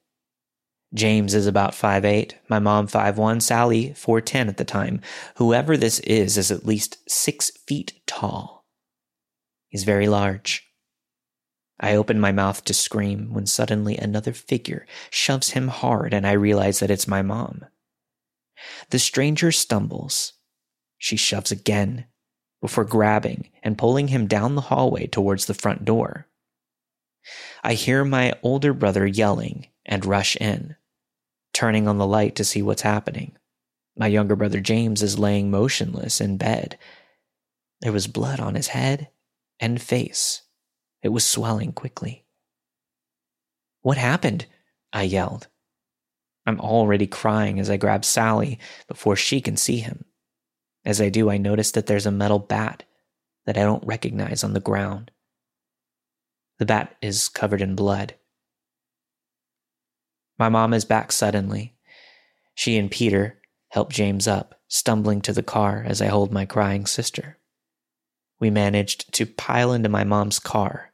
[0.93, 2.35] James is about five eight.
[2.47, 3.39] my mom five one.
[3.39, 5.01] Sally 4'10 at the time.
[5.35, 8.65] Whoever this is is at least 6 feet tall.
[9.67, 10.65] He's very large.
[11.79, 16.31] I open my mouth to scream when suddenly another figure shoves him hard and I
[16.31, 17.65] realize that it's my mom.
[18.89, 20.33] The stranger stumbles.
[20.97, 22.05] She shoves again
[22.61, 26.27] before grabbing and pulling him down the hallway towards the front door.
[27.63, 30.75] I hear my older brother yelling and rush in
[31.54, 33.38] turning on the light to see what's happening.
[33.97, 36.78] My younger brother James is laying motionless in bed.
[37.82, 39.10] There was blood on his head
[39.60, 40.41] and face.
[41.02, 42.26] It was swelling quickly.
[43.82, 44.45] What happened?
[44.91, 45.47] I yelled.
[46.45, 50.06] I'm already crying as I grab Sally before she can see him.
[50.86, 52.84] As I do, I notice that there's a metal bat
[53.45, 55.12] that I don't recognize on the ground.
[56.58, 58.16] The bat is covered in blood.
[60.39, 61.75] My mom is back suddenly.
[62.55, 66.85] She and Peter help James up, stumbling to the car as I hold my crying
[66.85, 67.37] sister.
[68.39, 70.93] We managed to pile into my mom's car.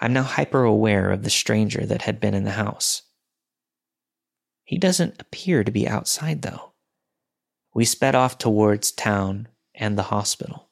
[0.00, 3.02] I'm now hyper aware of the stranger that had been in the house.
[4.64, 6.72] He doesn't appear to be outside, though.
[7.72, 10.70] We sped off towards town and the hospital.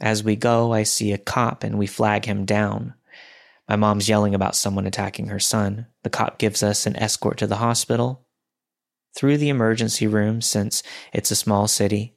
[0.00, 2.94] As we go, I see a cop and we flag him down.
[3.68, 5.86] My mom's yelling about someone attacking her son.
[6.04, 8.26] The cop gives us an escort to the hospital.
[9.16, 12.14] through the emergency room since it's a small city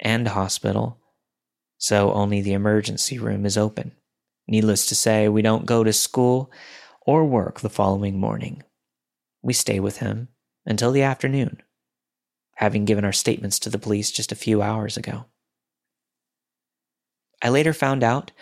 [0.00, 0.98] and hospital,
[1.78, 3.92] so only the emergency room is open.
[4.48, 6.50] Needless to say, we don't go to school
[7.06, 8.64] or work the following morning.
[9.42, 10.28] We stay with him
[10.66, 11.62] until the afternoon,
[12.56, 15.26] having given our statements to the police just a few hours ago.
[17.42, 18.32] I later found out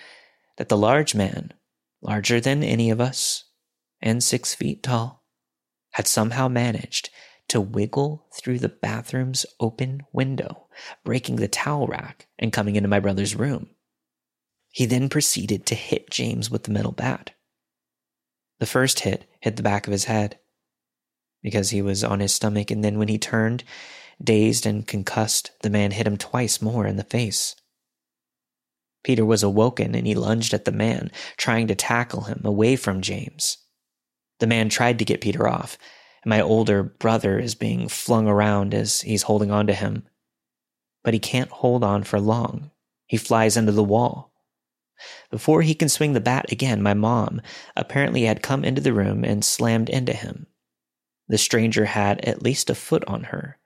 [0.57, 1.53] that the large man,
[2.01, 3.44] larger than any of us
[4.01, 5.24] and six feet tall,
[5.92, 7.11] had somehow managed
[7.49, 10.66] to wiggle through the bathroom's open window,
[11.05, 13.68] breaking the towel rack and coming into my brother's room.
[14.70, 17.32] He then proceeded to hit James with the metal bat.
[18.61, 20.38] The first hit hit the back of his head
[21.42, 23.64] because he was on his stomach, and then when he turned,
[24.22, 27.55] dazed and concussed, the man hit him twice more in the face.
[29.09, 33.01] Peter was awoken and he lunged at the man, trying to tackle him away from
[33.01, 33.57] James.
[34.39, 35.79] The man tried to get Peter off,
[36.23, 40.07] and my older brother is being flung around as he's holding on to him.
[41.03, 42.71] But he can't hold on for long.
[43.07, 44.31] He flies into the wall.
[45.31, 47.41] Before he can swing the bat again, my mom
[47.75, 50.49] apparently had come into the room and slammed into him.
[51.29, 53.57] The stranger had at least a foot on her,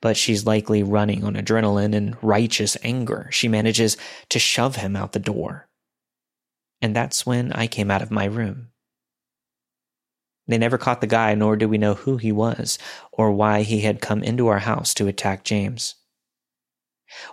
[0.00, 3.28] but she's likely running on adrenaline and righteous anger.
[3.30, 3.96] She manages
[4.30, 5.68] to shove him out the door.
[6.80, 8.68] And that's when I came out of my room.
[10.46, 12.78] They never caught the guy, nor do we know who he was
[13.12, 15.96] or why he had come into our house to attack James.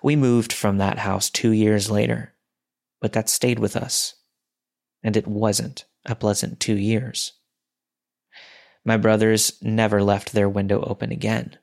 [0.04, 2.34] We moved from that house two years later
[3.02, 4.16] but that stayed with us.
[5.04, 7.34] And it wasn't a pleasant two years.
[8.84, 11.58] My brothers never left their window open again.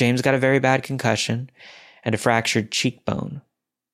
[0.00, 1.50] James got a very bad concussion
[2.02, 3.42] and a fractured cheekbone,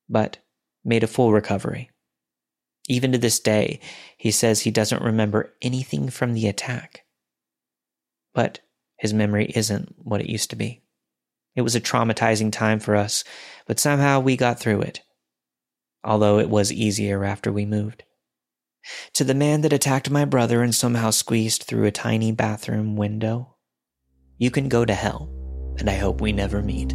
[0.09, 0.39] but
[0.85, 1.91] made a full recovery.
[2.89, 3.81] Even to this day,
[4.17, 7.03] he says he doesn't remember anything from the attack.
[8.33, 8.61] But
[8.97, 10.85] his memory isn't what it used to be.
[11.57, 13.25] It was a traumatizing time for us,
[13.67, 15.01] but somehow we got through it
[16.07, 18.05] although it was easier after we moved.
[19.15, 23.57] To the man that attacked my brother and somehow squeezed through a tiny bathroom window,
[24.39, 25.29] you can go to hell,
[25.79, 26.95] and I hope we never meet.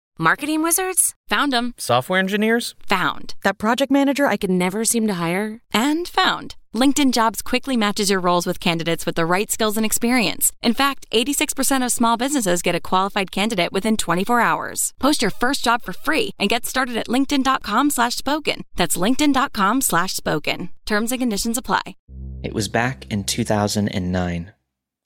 [0.21, 1.15] Marketing wizards?
[1.29, 1.73] Found them.
[1.79, 2.75] Software engineers?
[2.85, 3.33] Found.
[3.41, 5.61] That project manager I could never seem to hire?
[5.73, 6.55] And found.
[6.75, 10.53] LinkedIn Jobs quickly matches your roles with candidates with the right skills and experience.
[10.61, 14.93] In fact, 86% of small businesses get a qualified candidate within 24 hours.
[14.99, 18.61] Post your first job for free and get started at linkedin.com slash spoken.
[18.75, 20.69] That's linkedin.com slash spoken.
[20.85, 21.95] Terms and conditions apply.
[22.43, 24.53] It was back in 2009.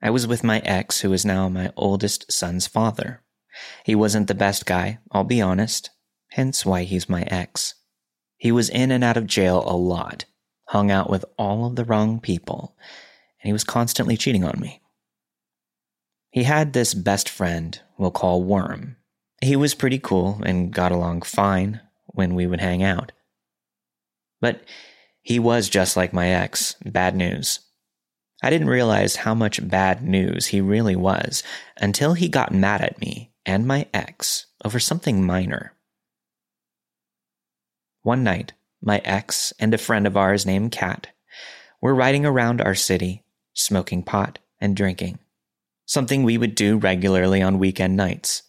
[0.02, 3.22] I was with my ex, who is now my oldest son's father.
[3.84, 5.90] He wasn't the best guy, I'll be honest,
[6.30, 7.76] hence why he's my ex.
[8.38, 10.26] He was in and out of jail a lot
[10.70, 12.76] hung out with all of the wrong people,
[13.42, 14.82] and he was constantly cheating on me.
[16.32, 18.98] He had this best friend we'll call Worm.
[19.42, 23.12] He was pretty cool and got along fine when we would hang out.
[24.42, 24.62] But
[25.22, 27.60] he was just like my ex, bad news.
[28.44, 31.42] I didn't realize how much bad news he really was
[31.78, 35.74] until he got mad at me and my ex over something minor.
[38.02, 41.08] One night, my ex, and a friend of ours named Kat
[41.82, 43.24] were riding around our city,
[43.54, 45.20] smoking pot and drinking,
[45.86, 48.44] something we would do regularly on weekend nights.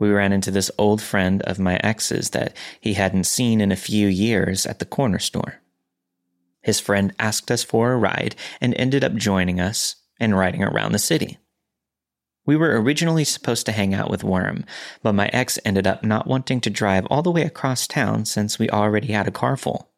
[0.00, 3.76] we ran into this old friend of my ex's that he hadn't seen in a
[3.76, 5.60] few years at the corner store.
[6.62, 10.92] His friend asked us for a ride and ended up joining us and riding around
[10.92, 11.38] the city.
[12.50, 14.64] We were originally supposed to hang out with Worm,
[15.04, 18.58] but my ex ended up not wanting to drive all the way across town since
[18.58, 19.92] we already had a car full.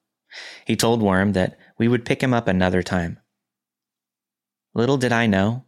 [0.67, 3.19] He told Worm that we would pick him up another time.
[4.75, 5.65] Little did I know,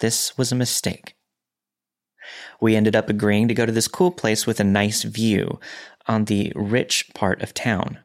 [0.00, 1.14] this was a mistake.
[2.60, 5.60] We ended up agreeing to go to this cool place with a nice view
[6.08, 8.00] on the rich part of town.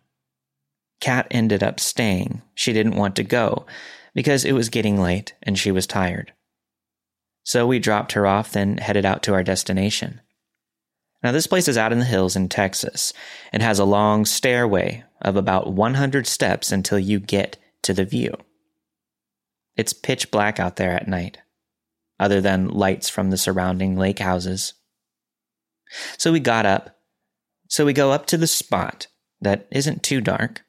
[1.00, 2.44] Kat ended up staying.
[2.54, 3.66] She didn't want to go
[4.14, 6.34] because it was getting late and she was tired.
[7.44, 10.22] So we dropped her off, then headed out to our destination.
[11.24, 13.14] Now, this place is out in the hills in Texas
[13.54, 18.36] and has a long stairway of about 100 steps until you get to the view.
[19.76, 21.38] It's pitch black out there at night,
[22.20, 24.74] other than lights from the surrounding lake houses.
[26.18, 26.98] So we got up.
[27.68, 29.08] So we go up to the spot
[29.39, 30.62] that isn't too dark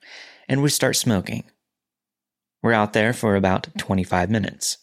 [0.48, 1.44] and we start smoking.
[2.62, 4.78] We're out there for about 25 minutes.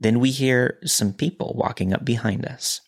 [0.00, 2.80] Then we hear some people walking up behind us.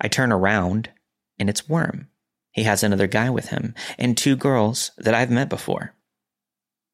[0.00, 0.90] I turn around,
[1.38, 2.08] and it's Worm.
[2.52, 5.94] He has another guy with him, and two girls that I've met before.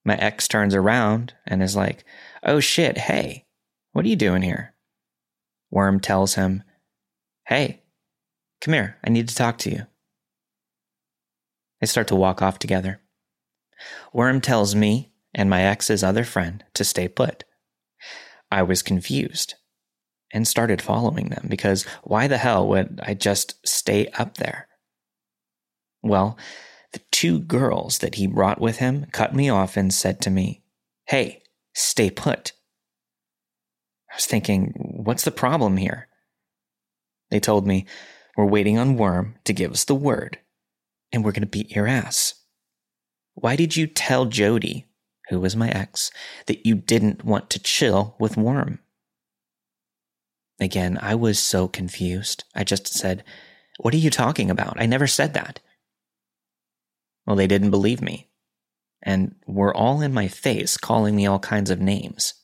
[0.04, 2.04] My ex turns around and is like,
[2.42, 3.46] Oh shit, hey,
[3.92, 4.74] what are you doing here?
[5.70, 6.62] Worm tells him,
[7.46, 7.82] Hey,
[8.60, 9.86] come here, I need to talk to you.
[11.80, 13.00] They start to walk off together.
[14.12, 17.44] Worm tells me and my ex's other friend to stay put.
[18.50, 19.54] I was confused
[20.32, 24.68] and started following them because why the hell would I just stay up there?
[26.02, 26.38] Well,
[26.92, 30.62] the two girls that he brought with him cut me off and said to me,
[31.06, 31.42] Hey,
[31.74, 32.52] stay put.
[34.10, 36.08] I was thinking, what's the problem here?
[37.30, 37.86] They told me,
[38.36, 40.38] We're waiting on Worm to give us the word,
[41.12, 42.34] and we're going to beat your ass.
[43.34, 44.86] Why did you tell Jody
[45.30, 46.10] who was my ex,
[46.46, 48.80] that you didn't want to chill with Worm.
[50.60, 52.44] Again, I was so confused.
[52.54, 53.24] I just said,
[53.78, 54.78] What are you talking about?
[54.78, 55.60] I never said that.
[57.26, 58.28] Well, they didn't believe me
[59.02, 62.34] and were all in my face calling me all kinds of names.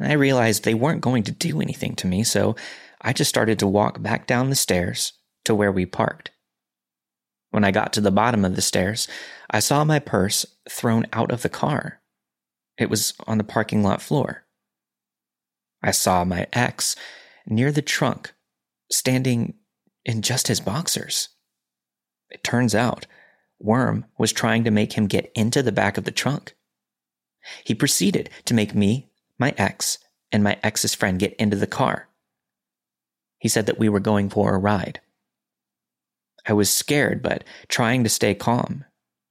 [0.00, 2.56] I realized they weren't going to do anything to me, so
[3.00, 5.12] I just started to walk back down the stairs
[5.44, 6.30] to where we parked.
[7.54, 9.06] When I got to the bottom of the stairs,
[9.48, 12.00] I saw my purse thrown out of the car.
[12.76, 14.42] It was on the parking lot floor.
[15.80, 16.96] I saw my ex
[17.46, 18.34] near the trunk,
[18.90, 19.54] standing
[20.04, 21.28] in just his boxers.
[22.28, 23.06] It turns out
[23.60, 26.56] Worm was trying to make him get into the back of the trunk.
[27.62, 30.00] He proceeded to make me, my ex,
[30.32, 32.08] and my ex's friend get into the car.
[33.38, 35.00] He said that we were going for a ride.
[36.46, 38.84] I was scared, but trying to stay calm,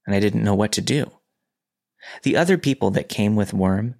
[0.06, 1.10] and I didn't know what to do.
[2.22, 3.96] The other people that came with Worm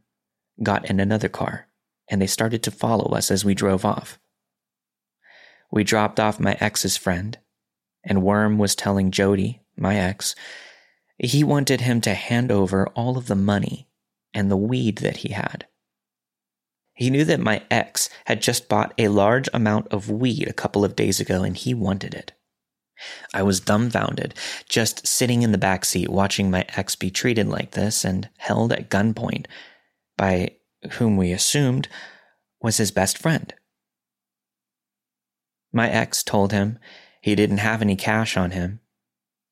[0.62, 1.68] got in another car,
[2.08, 4.18] and they started to follow us as we drove off.
[5.70, 7.38] We dropped off my ex's friend,
[8.04, 10.34] and Worm was telling Jody, my ex,
[11.18, 13.88] he wanted him to hand over all of the money
[14.32, 15.66] and the weed that he had.
[16.92, 20.84] He knew that my ex had just bought a large amount of weed a couple
[20.84, 22.32] of days ago and he wanted it.
[23.32, 24.34] I was dumbfounded,
[24.68, 28.72] just sitting in the back seat watching my ex be treated like this and held
[28.72, 29.46] at gunpoint
[30.16, 30.52] by
[30.92, 31.88] whom we assumed
[32.60, 33.52] was his best friend.
[35.72, 36.78] My ex told him
[37.20, 38.80] he didn't have any cash on him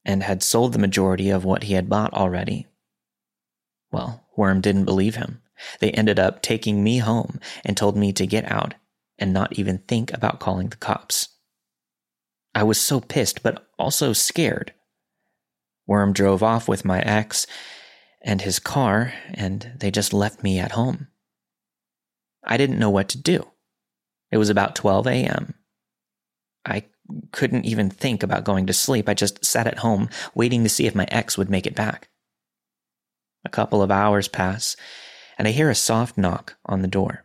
[0.04, 2.66] and had sold the majority of what he had bought already.
[3.90, 5.42] Well, Worm didn't believe him.
[5.80, 8.74] They ended up taking me home and told me to get out
[9.18, 11.28] and not even think about calling the cops.
[12.54, 14.74] I was so pissed, but also scared.
[15.86, 17.46] Worm drove off with my ex
[18.20, 21.08] and his car, and they just left me at home.
[22.44, 23.48] I didn't know what to do.
[24.30, 25.54] It was about 12 a.m.
[26.64, 26.84] I
[27.32, 29.08] couldn't even think about going to sleep.
[29.08, 32.08] I just sat at home waiting to see if my ex would make it back.
[33.44, 34.76] A couple of hours pass,
[35.36, 37.24] and I hear a soft knock on the door.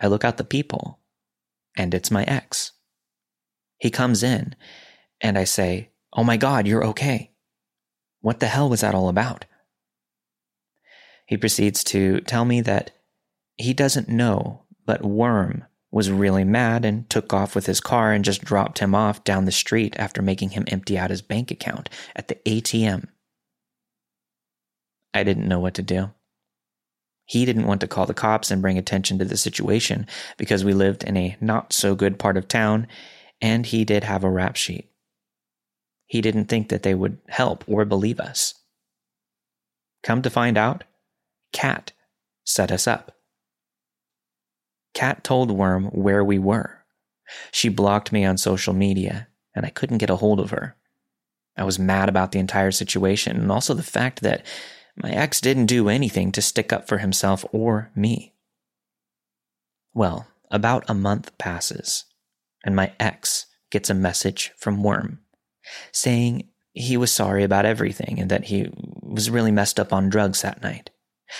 [0.00, 0.98] I look out the peephole,
[1.76, 2.72] and it's my ex.
[3.78, 4.54] He comes in,
[5.20, 7.32] and I say, Oh my God, you're okay.
[8.20, 9.44] What the hell was that all about?
[11.26, 12.92] He proceeds to tell me that
[13.56, 18.24] he doesn't know, but Worm was really mad and took off with his car and
[18.24, 21.88] just dropped him off down the street after making him empty out his bank account
[22.16, 23.06] at the ATM.
[25.14, 26.10] I didn't know what to do.
[27.26, 30.06] He didn't want to call the cops and bring attention to the situation
[30.36, 32.86] because we lived in a not so good part of town
[33.40, 34.90] and he did have a rap sheet.
[36.06, 38.54] He didn't think that they would help or believe us.
[40.02, 40.84] Come to find out,
[41.52, 41.92] Kat
[42.44, 43.12] set us up.
[44.92, 46.84] Kat told Worm where we were.
[47.50, 50.76] She blocked me on social media, and I couldn't get a hold of her.
[51.56, 54.44] I was mad about the entire situation and also the fact that
[54.96, 58.34] my ex didn't do anything to stick up for himself or me.
[59.92, 62.04] Well, about a month passes,
[62.64, 65.20] and my ex gets a message from Worm
[65.92, 68.68] saying he was sorry about everything and that he
[69.02, 70.90] was really messed up on drugs that night.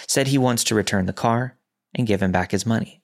[0.07, 1.59] Said he wants to return the car
[1.95, 3.03] and give him back his money.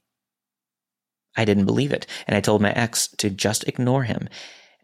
[1.36, 4.28] I didn't believe it, and I told my ex to just ignore him,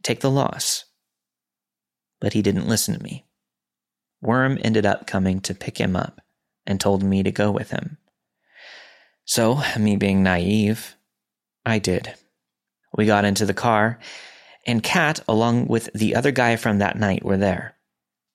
[0.03, 0.84] take the loss.
[2.20, 3.26] But he didn't listen to me.
[4.20, 6.20] Worm ended up coming to pick him up
[6.66, 7.99] and told me to go with him.
[9.24, 10.97] So, me being naive,
[11.64, 12.14] I did.
[12.97, 13.99] We got into the car,
[14.67, 17.77] and Kat, along with the other guy from that night, were there.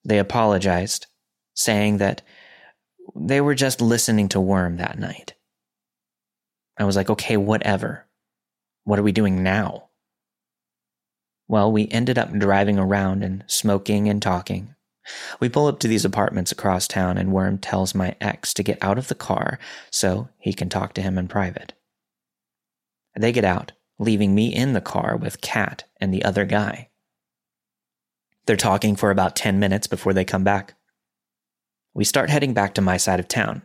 [0.06, 1.08] They apologized,
[1.54, 2.22] saying that
[3.16, 5.34] they were just listening to Worm that night.
[6.78, 8.06] I was like, okay, whatever.
[8.84, 9.90] What are we doing now?
[11.48, 14.76] Well, we ended up driving around and smoking and talking.
[15.40, 18.82] We pull up to these apartments across town, and Worm tells my ex to get
[18.82, 19.60] out of the car
[19.92, 21.74] so he can talk to him in private.
[23.20, 26.90] They get out, leaving me in the car with Kat and the other guy.
[28.48, 30.74] They're talking for about 10 minutes before they come back.
[31.94, 33.62] We start heading back to my side of town.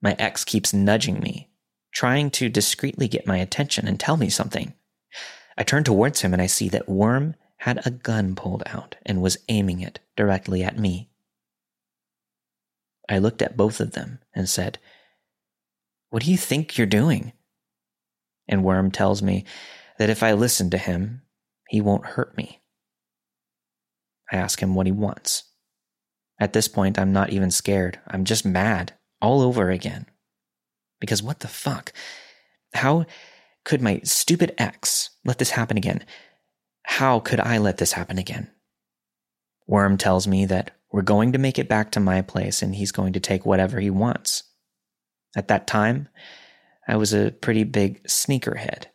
[0.00, 1.50] My ex keeps nudging me,
[1.92, 4.74] trying to discreetly get my attention and tell me something.
[5.58, 9.20] I turn towards him and I see that Worm had a gun pulled out and
[9.20, 11.10] was aiming it directly at me.
[13.08, 14.78] I looked at both of them and said,
[16.10, 17.32] What do you think you're doing?
[18.48, 19.44] And Worm tells me
[20.00, 21.20] that if I listen to him,
[21.68, 22.62] he won't hurt me.
[24.32, 25.44] I ask him what he wants.
[26.40, 28.00] At this point, I'm not even scared.
[28.08, 30.06] I'm just mad all over again.
[31.00, 31.92] Because what the fuck?
[32.72, 33.04] How
[33.66, 36.02] could my stupid ex let this happen again?
[36.84, 38.50] How could I let this happen again?
[39.66, 42.90] Worm tells me that we're going to make it back to my place and he's
[42.90, 44.44] going to take whatever he wants.
[45.36, 46.08] At that time,
[46.88, 48.86] I was a pretty big sneakerhead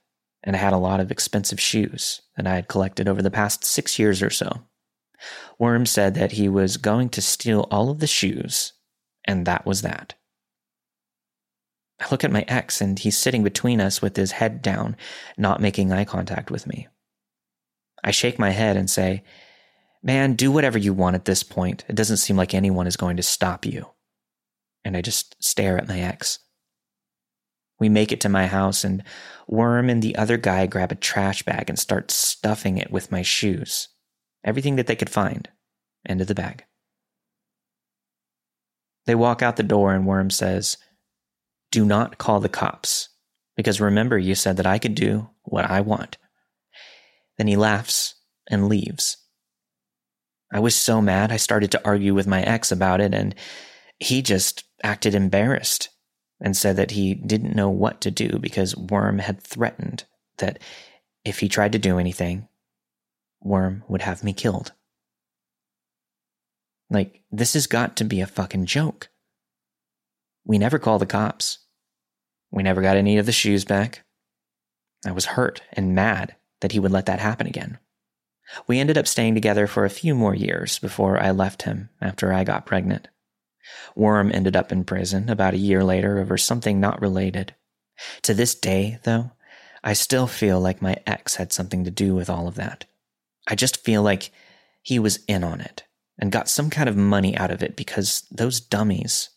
[0.45, 3.65] and I had a lot of expensive shoes that I had collected over the past
[3.65, 4.61] six years or so.
[5.57, 8.73] Worm said that he was going to steal all of the shoes,
[9.25, 10.13] and that was that.
[11.99, 14.95] I look at my ex, and he's sitting between us with his head down,
[15.37, 16.87] not making eye contact with me.
[18.03, 19.23] I shake my head and say,
[20.03, 21.83] Man, do whatever you want at this point.
[21.89, 23.87] It doesn't seem like anyone is going to stop you.
[24.83, 26.37] And I just stare at my ex.
[27.79, 29.03] We make it to my house, and
[29.47, 33.21] Worm and the other guy grab a trash bag and start stuffing it with my
[33.21, 33.89] shoes.
[34.43, 35.49] Everything that they could find
[36.05, 36.63] into the bag.
[39.05, 40.77] They walk out the door, and Worm says,
[41.71, 43.09] Do not call the cops,
[43.55, 46.17] because remember, you said that I could do what I want.
[47.37, 48.15] Then he laughs
[48.49, 49.17] and leaves.
[50.51, 53.35] I was so mad, I started to argue with my ex about it, and
[53.99, 55.89] he just acted embarrassed
[56.41, 60.03] and said that he didn't know what to do because Worm had threatened
[60.37, 60.59] that
[61.23, 62.47] if he tried to do anything,
[63.41, 64.73] Worm would have me killed.
[66.89, 69.09] Like, this has got to be a fucking joke.
[70.45, 71.59] We never called the cops.
[72.51, 74.03] We never got any of the shoes back.
[75.05, 77.79] I was hurt and mad that he would let that happen again.
[78.67, 82.31] We ended up staying together for a few more years before I left him after
[82.31, 83.07] I got pregnant.
[83.95, 87.55] Worm ended up in prison about a year later over something not related.
[88.23, 89.31] To this day, though,
[89.83, 92.85] I still feel like my ex had something to do with all of that.
[93.47, 94.31] I just feel like
[94.81, 95.83] he was in on it
[96.17, 99.29] and got some kind of money out of it because those dummies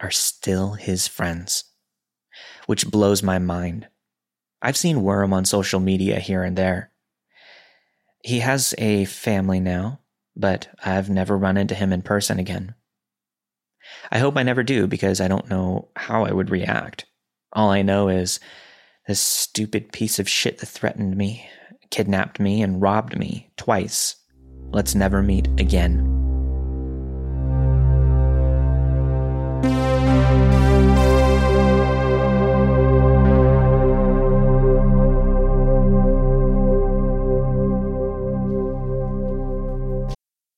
[0.00, 1.64] are still his friends.
[2.66, 3.88] Which blows my mind
[4.60, 6.90] I've seen Worm on social media here and there.
[8.24, 10.00] He has a family now,
[10.34, 12.74] but I've never run into him in person again.
[14.10, 17.06] I hope I never do because I don't know how I would react.
[17.52, 18.40] All I know is
[19.06, 21.48] this stupid piece of shit that threatened me,
[21.90, 24.16] kidnapped me, and robbed me twice.
[24.70, 26.17] Let's never meet again.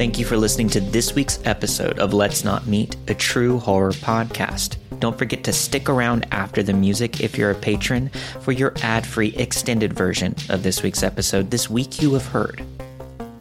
[0.00, 3.92] Thank you for listening to this week's episode of Let's Not Meet, a true horror
[3.92, 4.76] podcast.
[4.98, 8.08] Don't forget to stick around after the music if you're a patron
[8.40, 11.50] for your ad free extended version of this week's episode.
[11.50, 12.64] This week you have heard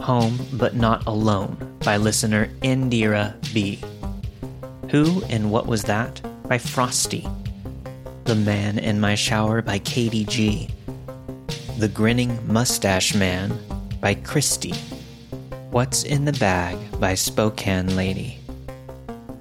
[0.02, 3.80] Home But Not Alone by listener Indira B.
[4.92, 7.26] Who and What Was That by Frosty.
[8.26, 10.68] The Man in My Shower by Katie G.
[11.78, 13.58] The Grinning Mustache Man
[14.02, 14.74] by Christy.
[15.72, 18.40] What's in the Bag by Spokane Lady.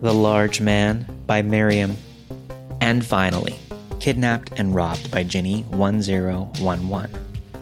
[0.02, 1.96] The Large Man by Miriam.
[2.82, 3.58] And finally,
[3.98, 7.10] Kidnapped and Robbed by Jenny 1011.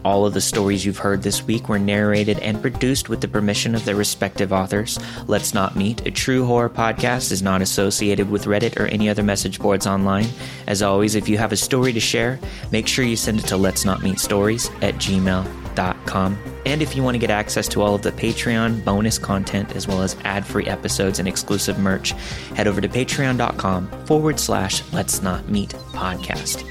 [0.04, 3.76] All of the stories you've heard this week were narrated and produced with the permission
[3.76, 4.98] of their respective authors.
[5.28, 9.22] Let's Not Meet, a true horror podcast, is not associated with Reddit or any other
[9.22, 10.26] message boards online.
[10.66, 12.40] As always, if you have a story to share,
[12.72, 16.55] make sure you send it to Let's Not Meet Stories at gmail.com.
[16.66, 19.86] And if you want to get access to all of the Patreon bonus content as
[19.86, 22.10] well as ad free episodes and exclusive merch,
[22.56, 26.64] head over to patreon.com forward slash Let's Not Meet podcast.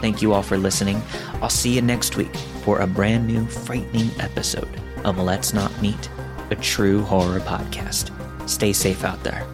[0.00, 1.00] Thank you all for listening.
[1.42, 2.34] I'll see you next week
[2.64, 6.08] for a brand new, frightening episode of Let's Not Meet,
[6.50, 8.10] a true horror podcast.
[8.48, 9.46] Stay safe out there.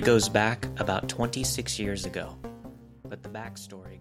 [0.00, 2.36] Goes back about 26 years ago,
[3.08, 3.99] but the backstory